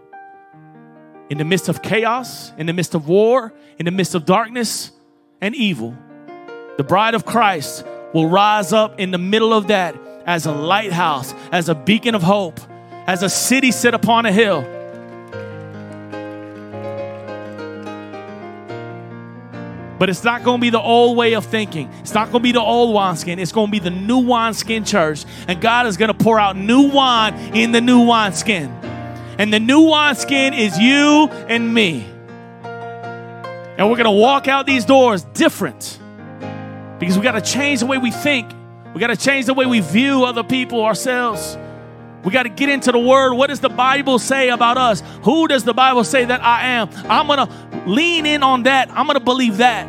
in 1.31 1.37
the 1.37 1.45
midst 1.45 1.69
of 1.69 1.81
chaos, 1.81 2.51
in 2.57 2.65
the 2.65 2.73
midst 2.73 2.93
of 2.93 3.07
war, 3.07 3.53
in 3.79 3.85
the 3.85 3.91
midst 3.91 4.15
of 4.15 4.25
darkness 4.25 4.91
and 5.39 5.55
evil, 5.55 5.95
the 6.75 6.83
bride 6.83 7.15
of 7.15 7.25
Christ 7.25 7.85
will 8.11 8.27
rise 8.27 8.73
up 8.73 8.99
in 8.99 9.11
the 9.11 9.17
middle 9.17 9.53
of 9.53 9.67
that 9.67 9.95
as 10.25 10.45
a 10.45 10.51
lighthouse, 10.51 11.33
as 11.53 11.69
a 11.69 11.73
beacon 11.73 12.15
of 12.15 12.21
hope, 12.21 12.59
as 13.07 13.23
a 13.23 13.29
city 13.29 13.71
set 13.71 13.93
upon 13.93 14.25
a 14.25 14.31
hill. 14.33 14.61
But 19.97 20.09
it's 20.09 20.25
not 20.25 20.43
going 20.43 20.57
to 20.57 20.61
be 20.61 20.69
the 20.69 20.81
old 20.81 21.15
way 21.15 21.31
of 21.35 21.45
thinking. 21.45 21.89
It's 22.01 22.13
not 22.13 22.25
going 22.25 22.41
to 22.41 22.43
be 22.43 22.51
the 22.51 22.59
old 22.59 22.93
wineskin. 22.93 23.39
It's 23.39 23.53
going 23.53 23.67
to 23.67 23.71
be 23.71 23.79
the 23.79 23.89
new 23.89 24.17
wineskin 24.17 24.83
church. 24.83 25.23
And 25.47 25.61
God 25.61 25.87
is 25.87 25.95
going 25.95 26.11
to 26.11 26.13
pour 26.13 26.37
out 26.41 26.57
new 26.57 26.89
wine 26.89 27.55
in 27.55 27.71
the 27.71 27.79
new 27.79 28.05
wineskin. 28.05 28.90
And 29.41 29.51
the 29.51 29.59
new 29.59 29.81
wineskin 29.81 30.53
is 30.53 30.77
you 30.77 31.27
and 31.49 31.73
me. 31.73 32.05
And 32.63 33.89
we're 33.89 33.97
going 33.97 34.03
to 34.03 34.11
walk 34.11 34.47
out 34.47 34.67
these 34.67 34.85
doors 34.85 35.23
different 35.23 35.97
because 36.99 37.17
we 37.17 37.23
got 37.23 37.31
to 37.31 37.41
change 37.41 37.79
the 37.79 37.87
way 37.87 37.97
we 37.97 38.11
think. 38.11 38.51
We 38.93 38.99
got 38.99 39.07
to 39.07 39.17
change 39.17 39.47
the 39.47 39.55
way 39.55 39.65
we 39.65 39.79
view 39.79 40.25
other 40.25 40.43
people, 40.43 40.83
ourselves. 40.83 41.57
We 42.23 42.31
got 42.31 42.43
to 42.43 42.49
get 42.49 42.69
into 42.69 42.91
the 42.91 42.99
word. 42.99 43.33
What 43.33 43.47
does 43.47 43.61
the 43.61 43.69
Bible 43.69 44.19
say 44.19 44.49
about 44.49 44.77
us? 44.77 45.01
Who 45.23 45.47
does 45.47 45.63
the 45.63 45.73
Bible 45.73 46.03
say 46.03 46.23
that 46.23 46.43
I 46.43 46.67
am? 46.73 46.91
I'm 47.09 47.25
going 47.25 47.47
to 47.47 47.89
lean 47.89 48.27
in 48.27 48.43
on 48.43 48.61
that. 48.63 48.91
I'm 48.91 49.07
going 49.07 49.17
to 49.17 49.25
believe 49.25 49.57
that. 49.57 49.87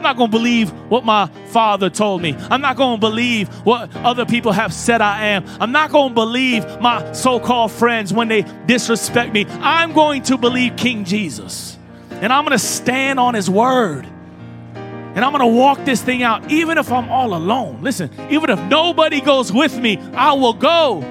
I'm 0.00 0.04
not 0.04 0.16
going 0.16 0.30
to 0.30 0.38
believe 0.38 0.70
what 0.90 1.04
my 1.04 1.26
father 1.48 1.90
told 1.90 2.22
me. 2.22 2.34
I'm 2.34 2.62
not 2.62 2.78
going 2.78 2.96
to 2.96 3.00
believe 3.00 3.48
what 3.66 3.94
other 3.96 4.24
people 4.24 4.50
have 4.50 4.72
said 4.72 5.02
I 5.02 5.26
am. 5.26 5.44
I'm 5.60 5.72
not 5.72 5.92
going 5.92 6.08
to 6.08 6.14
believe 6.14 6.64
my 6.80 7.12
so 7.12 7.38
called 7.38 7.70
friends 7.70 8.10
when 8.10 8.28
they 8.28 8.46
disrespect 8.64 9.34
me. 9.34 9.44
I'm 9.60 9.92
going 9.92 10.22
to 10.22 10.38
believe 10.38 10.78
King 10.78 11.04
Jesus. 11.04 11.76
And 12.12 12.32
I'm 12.32 12.46
going 12.46 12.58
to 12.58 12.64
stand 12.64 13.20
on 13.20 13.34
his 13.34 13.50
word. 13.50 14.06
And 14.06 15.18
I'm 15.22 15.32
going 15.32 15.40
to 15.40 15.54
walk 15.54 15.84
this 15.84 16.00
thing 16.00 16.22
out, 16.22 16.50
even 16.50 16.78
if 16.78 16.90
I'm 16.90 17.10
all 17.10 17.34
alone. 17.34 17.82
Listen, 17.82 18.10
even 18.30 18.48
if 18.48 18.58
nobody 18.70 19.20
goes 19.20 19.52
with 19.52 19.78
me, 19.78 19.98
I 20.14 20.32
will 20.32 20.54
go. 20.54 21.02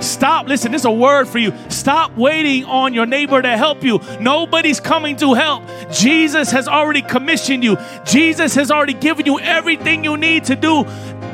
Stop. 0.00 0.46
Listen, 0.46 0.72
this 0.72 0.82
is 0.82 0.86
a 0.86 0.90
word 0.90 1.26
for 1.26 1.38
you. 1.38 1.52
Stop 1.68 2.16
waiting 2.16 2.64
on 2.64 2.94
your 2.94 3.06
neighbor 3.06 3.40
to 3.40 3.56
help 3.56 3.82
you. 3.82 4.00
Nobody's 4.20 4.80
coming 4.80 5.16
to 5.16 5.34
help. 5.34 5.64
Jesus 5.90 6.50
has 6.50 6.68
already 6.68 7.02
commissioned 7.02 7.64
you, 7.64 7.76
Jesus 8.04 8.54
has 8.54 8.70
already 8.70 8.94
given 8.94 9.26
you 9.26 9.38
everything 9.40 10.04
you 10.04 10.16
need 10.16 10.44
to 10.44 10.56
do 10.56 10.84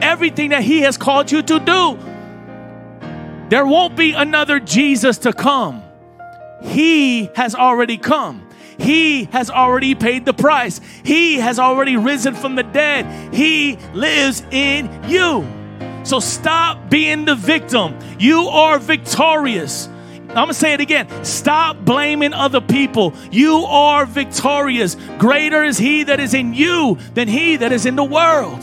everything 0.02 0.50
that 0.50 0.62
He 0.62 0.80
has 0.80 0.98
called 0.98 1.30
you 1.30 1.40
to 1.42 1.58
do. 1.60 1.98
There 3.48 3.64
won't 3.64 3.96
be 3.96 4.12
another 4.12 4.60
Jesus 4.60 5.18
to 5.18 5.32
come. 5.32 5.82
He 6.62 7.30
has 7.34 7.54
already 7.54 7.96
come. 7.96 8.48
He 8.78 9.24
has 9.24 9.50
already 9.50 9.94
paid 9.94 10.24
the 10.24 10.32
price. 10.32 10.80
He 11.04 11.36
has 11.36 11.58
already 11.58 11.96
risen 11.96 12.34
from 12.34 12.56
the 12.56 12.62
dead. 12.62 13.34
He 13.34 13.76
lives 13.92 14.42
in 14.50 14.90
you. 15.08 15.46
So 16.04 16.20
stop 16.20 16.90
being 16.90 17.24
the 17.24 17.34
victim. 17.34 17.98
You 18.18 18.48
are 18.48 18.78
victorious. 18.78 19.88
I'm 20.28 20.36
gonna 20.36 20.54
say 20.54 20.72
it 20.72 20.80
again. 20.80 21.08
Stop 21.24 21.84
blaming 21.84 22.32
other 22.32 22.60
people. 22.60 23.12
You 23.30 23.64
are 23.68 24.06
victorious. 24.06 24.96
Greater 25.18 25.62
is 25.62 25.76
He 25.76 26.04
that 26.04 26.20
is 26.20 26.32
in 26.32 26.54
you 26.54 26.96
than 27.12 27.28
He 27.28 27.56
that 27.56 27.70
is 27.70 27.84
in 27.84 27.96
the 27.96 28.04
world. 28.04 28.62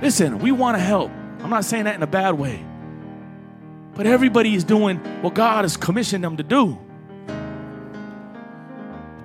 Listen, 0.00 0.40
we 0.40 0.50
wanna 0.50 0.80
help. 0.80 1.12
I'm 1.40 1.50
not 1.50 1.64
saying 1.64 1.84
that 1.84 1.94
in 1.94 2.02
a 2.02 2.08
bad 2.08 2.34
way. 2.34 2.64
But 3.94 4.06
everybody 4.06 4.54
is 4.54 4.64
doing 4.64 4.98
what 5.22 5.34
God 5.34 5.64
has 5.64 5.76
commissioned 5.76 6.24
them 6.24 6.36
to 6.36 6.42
do. 6.42 6.78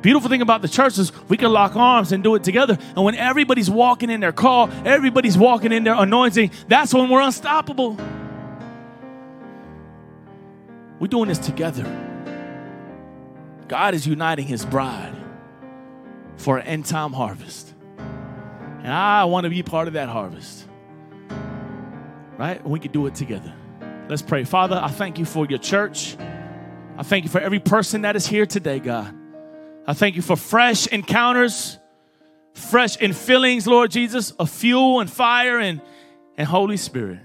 Beautiful 0.02 0.30
thing 0.30 0.42
about 0.42 0.62
the 0.62 0.68
church 0.68 0.98
is 1.00 1.12
we 1.28 1.38
can 1.38 1.52
lock 1.52 1.76
arms 1.76 2.12
and 2.12 2.24
do 2.24 2.36
it 2.36 2.44
together. 2.44 2.78
And 2.96 3.04
when 3.04 3.16
everybody's 3.16 3.70
walking 3.70 4.10
in 4.10 4.20
their 4.20 4.32
call, 4.32 4.70
everybody's 4.86 5.38
walking 5.38 5.72
in 5.72 5.84
their 5.84 5.96
anointing, 5.96 6.52
that's 6.68 6.94
when 6.94 7.10
we're 7.10 7.22
unstoppable. 7.22 7.98
We're 11.00 11.08
doing 11.08 11.28
this 11.30 11.40
together. 11.40 11.84
God 13.68 13.94
is 13.94 14.08
uniting 14.08 14.48
his 14.48 14.66
bride. 14.66 15.16
for 16.38 16.58
an 16.58 16.68
end 16.68 16.86
time 16.86 17.14
harvest. 17.14 17.74
And 17.98 18.94
I 18.94 19.26
want 19.26 19.44
to 19.44 19.50
be 19.50 19.64
part 19.64 19.88
of 19.88 19.96
that 19.96 20.08
harvest. 20.08 20.66
Right? 22.38 22.64
We 22.66 22.80
can 22.80 22.92
do 22.92 23.08
it 23.08 23.16
together. 23.16 23.54
Let's 24.08 24.22
pray. 24.22 24.44
Father, 24.44 24.80
I 24.82 24.90
thank 24.90 25.20
you 25.20 25.26
for 25.26 25.46
your 25.46 25.60
church. 25.60 26.16
I 26.98 27.04
thank 27.04 27.26
you 27.26 27.30
for 27.30 27.42
every 27.42 27.60
person 27.60 28.04
that 28.04 28.16
is 28.16 28.26
here 28.26 28.46
today, 28.46 28.80
God. 28.80 29.14
I 29.88 29.94
thank 29.94 30.18
you 30.18 30.22
for 30.22 30.36
fresh 30.36 30.86
encounters, 30.88 31.80
fresh 32.54 32.98
in 32.98 33.14
feelings, 33.14 33.66
Lord 33.66 33.90
Jesus, 33.90 34.32
of 34.32 34.50
fuel 34.50 35.00
and 35.00 35.10
fire 35.10 35.60
and, 35.60 35.82
and 36.36 36.46
Holy 36.46 36.76
Spirit. 36.76 37.20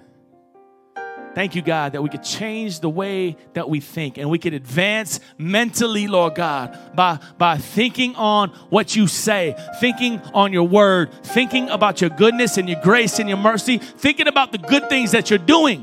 Thank 1.35 1.57
you, 1.57 1.63
God, 1.63 1.93
that 1.93 2.03
we 2.03 2.09
could 2.09 2.23
change 2.23 2.81
the 2.81 2.91
way 2.91 3.37
that 3.55 3.69
we 3.69 3.81
think 3.81 4.17
and 4.17 4.31
we 4.31 4.39
could 4.39 4.53
advance 4.55 5.19
mentally, 5.39 6.07
Lord 6.07 6.37
God, 6.37 6.79
by, 6.95 7.19
by 7.37 7.57
thinking 7.57 8.15
on 8.15 8.51
what 8.69 8.95
you 8.95 9.09
say, 9.09 9.57
thinking 9.81 10.21
on 10.33 10.53
your 10.53 10.69
word, 10.69 11.11
thinking 11.25 11.69
about 11.69 12.01
your 12.01 12.11
goodness 12.11 12.59
and 12.59 12.69
your 12.69 12.81
grace 12.83 13.19
and 13.19 13.29
your 13.29 13.39
mercy, 13.39 13.79
thinking 13.79 14.29
about 14.29 14.53
the 14.53 14.59
good 14.59 14.89
things 14.89 15.13
that 15.13 15.31
you're 15.31 15.39
doing. 15.39 15.83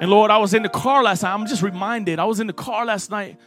And 0.00 0.10
Lord, 0.10 0.30
I 0.30 0.38
was 0.38 0.54
in 0.54 0.62
the 0.62 0.68
car 0.68 1.02
last 1.02 1.22
night. 1.22 1.34
I'm 1.34 1.46
just 1.46 1.62
reminded, 1.62 2.18
I 2.18 2.24
was 2.24 2.40
in 2.40 2.46
the 2.46 2.52
car 2.52 2.84
last 2.84 3.10
night 3.10 3.38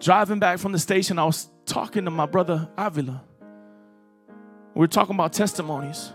driving 0.00 0.38
back 0.38 0.58
from 0.58 0.72
the 0.72 0.78
station. 0.78 1.18
I 1.18 1.24
was 1.24 1.48
talking 1.66 2.04
to 2.04 2.10
my 2.10 2.26
brother 2.26 2.68
Avila. 2.76 3.22
We 4.74 4.80
were 4.80 4.88
talking 4.88 5.14
about 5.14 5.32
testimonies. 5.32 6.12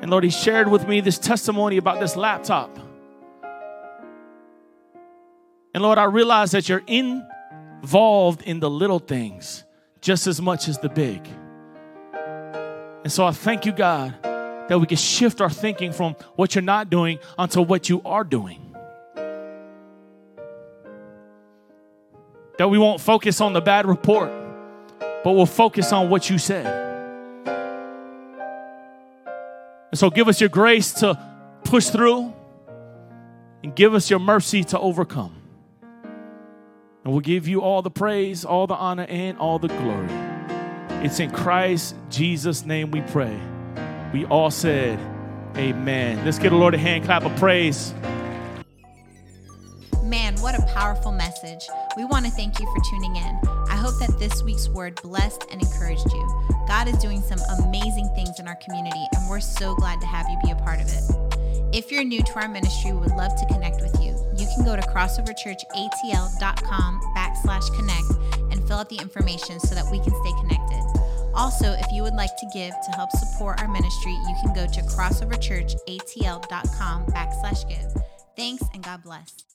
And 0.00 0.10
Lord, 0.10 0.24
He 0.24 0.30
shared 0.30 0.68
with 0.68 0.86
me 0.86 1.00
this 1.00 1.18
testimony 1.18 1.76
about 1.76 2.00
this 2.00 2.16
laptop. 2.16 2.78
And 5.72 5.82
Lord, 5.82 5.98
I 5.98 6.04
realize 6.04 6.50
that 6.50 6.68
you're 6.68 6.82
involved 6.86 8.42
in 8.42 8.60
the 8.60 8.68
little 8.68 8.98
things 8.98 9.64
just 10.00 10.26
as 10.26 10.40
much 10.40 10.68
as 10.68 10.78
the 10.78 10.88
big. 10.88 11.26
And 13.02 13.10
so 13.10 13.24
I 13.24 13.32
thank 13.32 13.64
you, 13.64 13.72
God, 13.72 14.14
that 14.70 14.78
we 14.78 14.86
can 14.86 14.96
shift 14.96 15.42
our 15.42 15.50
thinking 15.50 15.92
from 15.92 16.14
what 16.36 16.54
you're 16.54 16.62
not 16.62 16.88
doing 16.88 17.18
onto 17.36 17.60
what 17.60 17.90
you 17.90 18.00
are 18.06 18.24
doing. 18.24 18.74
That 22.56 22.70
we 22.70 22.78
won't 22.78 23.02
focus 23.02 23.42
on 23.42 23.52
the 23.52 23.60
bad 23.60 23.84
report 23.84 24.40
but 25.22 25.32
we'll 25.32 25.46
focus 25.46 25.92
on 25.92 26.08
what 26.08 26.30
you 26.30 26.38
said. 26.38 26.66
And 29.90 29.98
so 29.98 30.08
give 30.08 30.28
us 30.28 30.40
your 30.40 30.48
grace 30.48 30.92
to 30.94 31.18
push 31.64 31.88
through 31.88 32.32
and 33.62 33.74
give 33.74 33.94
us 33.94 34.08
your 34.08 34.18
mercy 34.18 34.64
to 34.64 34.78
overcome. 34.78 35.36
And 37.04 37.12
we'll 37.12 37.20
give 37.20 37.48
you 37.48 37.62
all 37.62 37.82
the 37.82 37.90
praise, 37.90 38.44
all 38.44 38.66
the 38.66 38.74
honor, 38.74 39.06
and 39.08 39.38
all 39.38 39.58
the 39.58 39.68
glory. 39.68 40.08
It's 41.04 41.18
in 41.18 41.30
Christ 41.30 41.94
Jesus' 42.08 42.64
name 42.64 42.90
we 42.90 43.00
pray. 43.02 43.38
We 44.12 44.26
all 44.26 44.50
said, 44.50 44.98
Amen. 45.56 46.22
Let's 46.24 46.38
give 46.38 46.52
the 46.52 46.58
Lord 46.58 46.74
a 46.74 46.78
hand 46.78 47.04
clap 47.04 47.24
of 47.24 47.34
praise. 47.36 47.92
Man, 50.04 50.36
what 50.40 50.58
a 50.58 50.62
powerful 50.74 51.12
message. 51.12 51.68
We 51.96 52.04
want 52.04 52.24
to 52.24 52.32
thank 52.32 52.58
you 52.58 52.66
for 52.66 52.80
tuning 52.90 53.14
in. 53.16 53.38
I 53.68 53.76
hope 53.76 53.94
that 54.00 54.18
this 54.18 54.42
week's 54.42 54.68
word 54.68 55.00
blessed 55.02 55.44
and 55.50 55.62
encouraged 55.62 56.10
you. 56.12 56.26
God 56.66 56.88
is 56.88 56.98
doing 56.98 57.20
some 57.20 57.38
amazing 57.60 58.08
things 58.14 58.40
in 58.40 58.48
our 58.48 58.56
community, 58.56 59.06
and 59.14 59.28
we're 59.28 59.40
so 59.40 59.74
glad 59.74 60.00
to 60.00 60.06
have 60.06 60.26
you 60.28 60.38
be 60.42 60.50
a 60.50 60.56
part 60.56 60.80
of 60.80 60.88
it. 60.88 61.02
If 61.72 61.92
you're 61.92 62.04
new 62.04 62.22
to 62.22 62.32
our 62.40 62.48
ministry, 62.48 62.92
we 62.92 62.98
would 62.98 63.14
love 63.14 63.36
to 63.36 63.46
connect 63.46 63.80
with 63.80 63.94
you. 64.00 64.16
You 64.36 64.48
can 64.56 64.64
go 64.64 64.74
to 64.74 64.82
crossoverchurchatl.com 64.82 67.00
backslash 67.16 67.72
connect 67.76 68.10
and 68.50 68.66
fill 68.66 68.78
out 68.78 68.88
the 68.88 68.96
information 68.96 69.60
so 69.60 69.76
that 69.76 69.88
we 69.90 70.00
can 70.00 70.12
stay 70.22 70.32
connected. 70.40 70.59
Also, 71.34 71.72
if 71.72 71.90
you 71.92 72.02
would 72.02 72.14
like 72.14 72.34
to 72.38 72.46
give 72.52 72.70
to 72.70 72.90
help 72.92 73.10
support 73.12 73.60
our 73.60 73.68
ministry, 73.68 74.12
you 74.12 74.34
can 74.42 74.54
go 74.54 74.66
to 74.66 74.80
crossoverchurchatl.com 74.82 77.06
backslash 77.06 77.68
give. 77.68 77.92
Thanks 78.36 78.64
and 78.74 78.82
God 78.82 79.02
bless. 79.02 79.49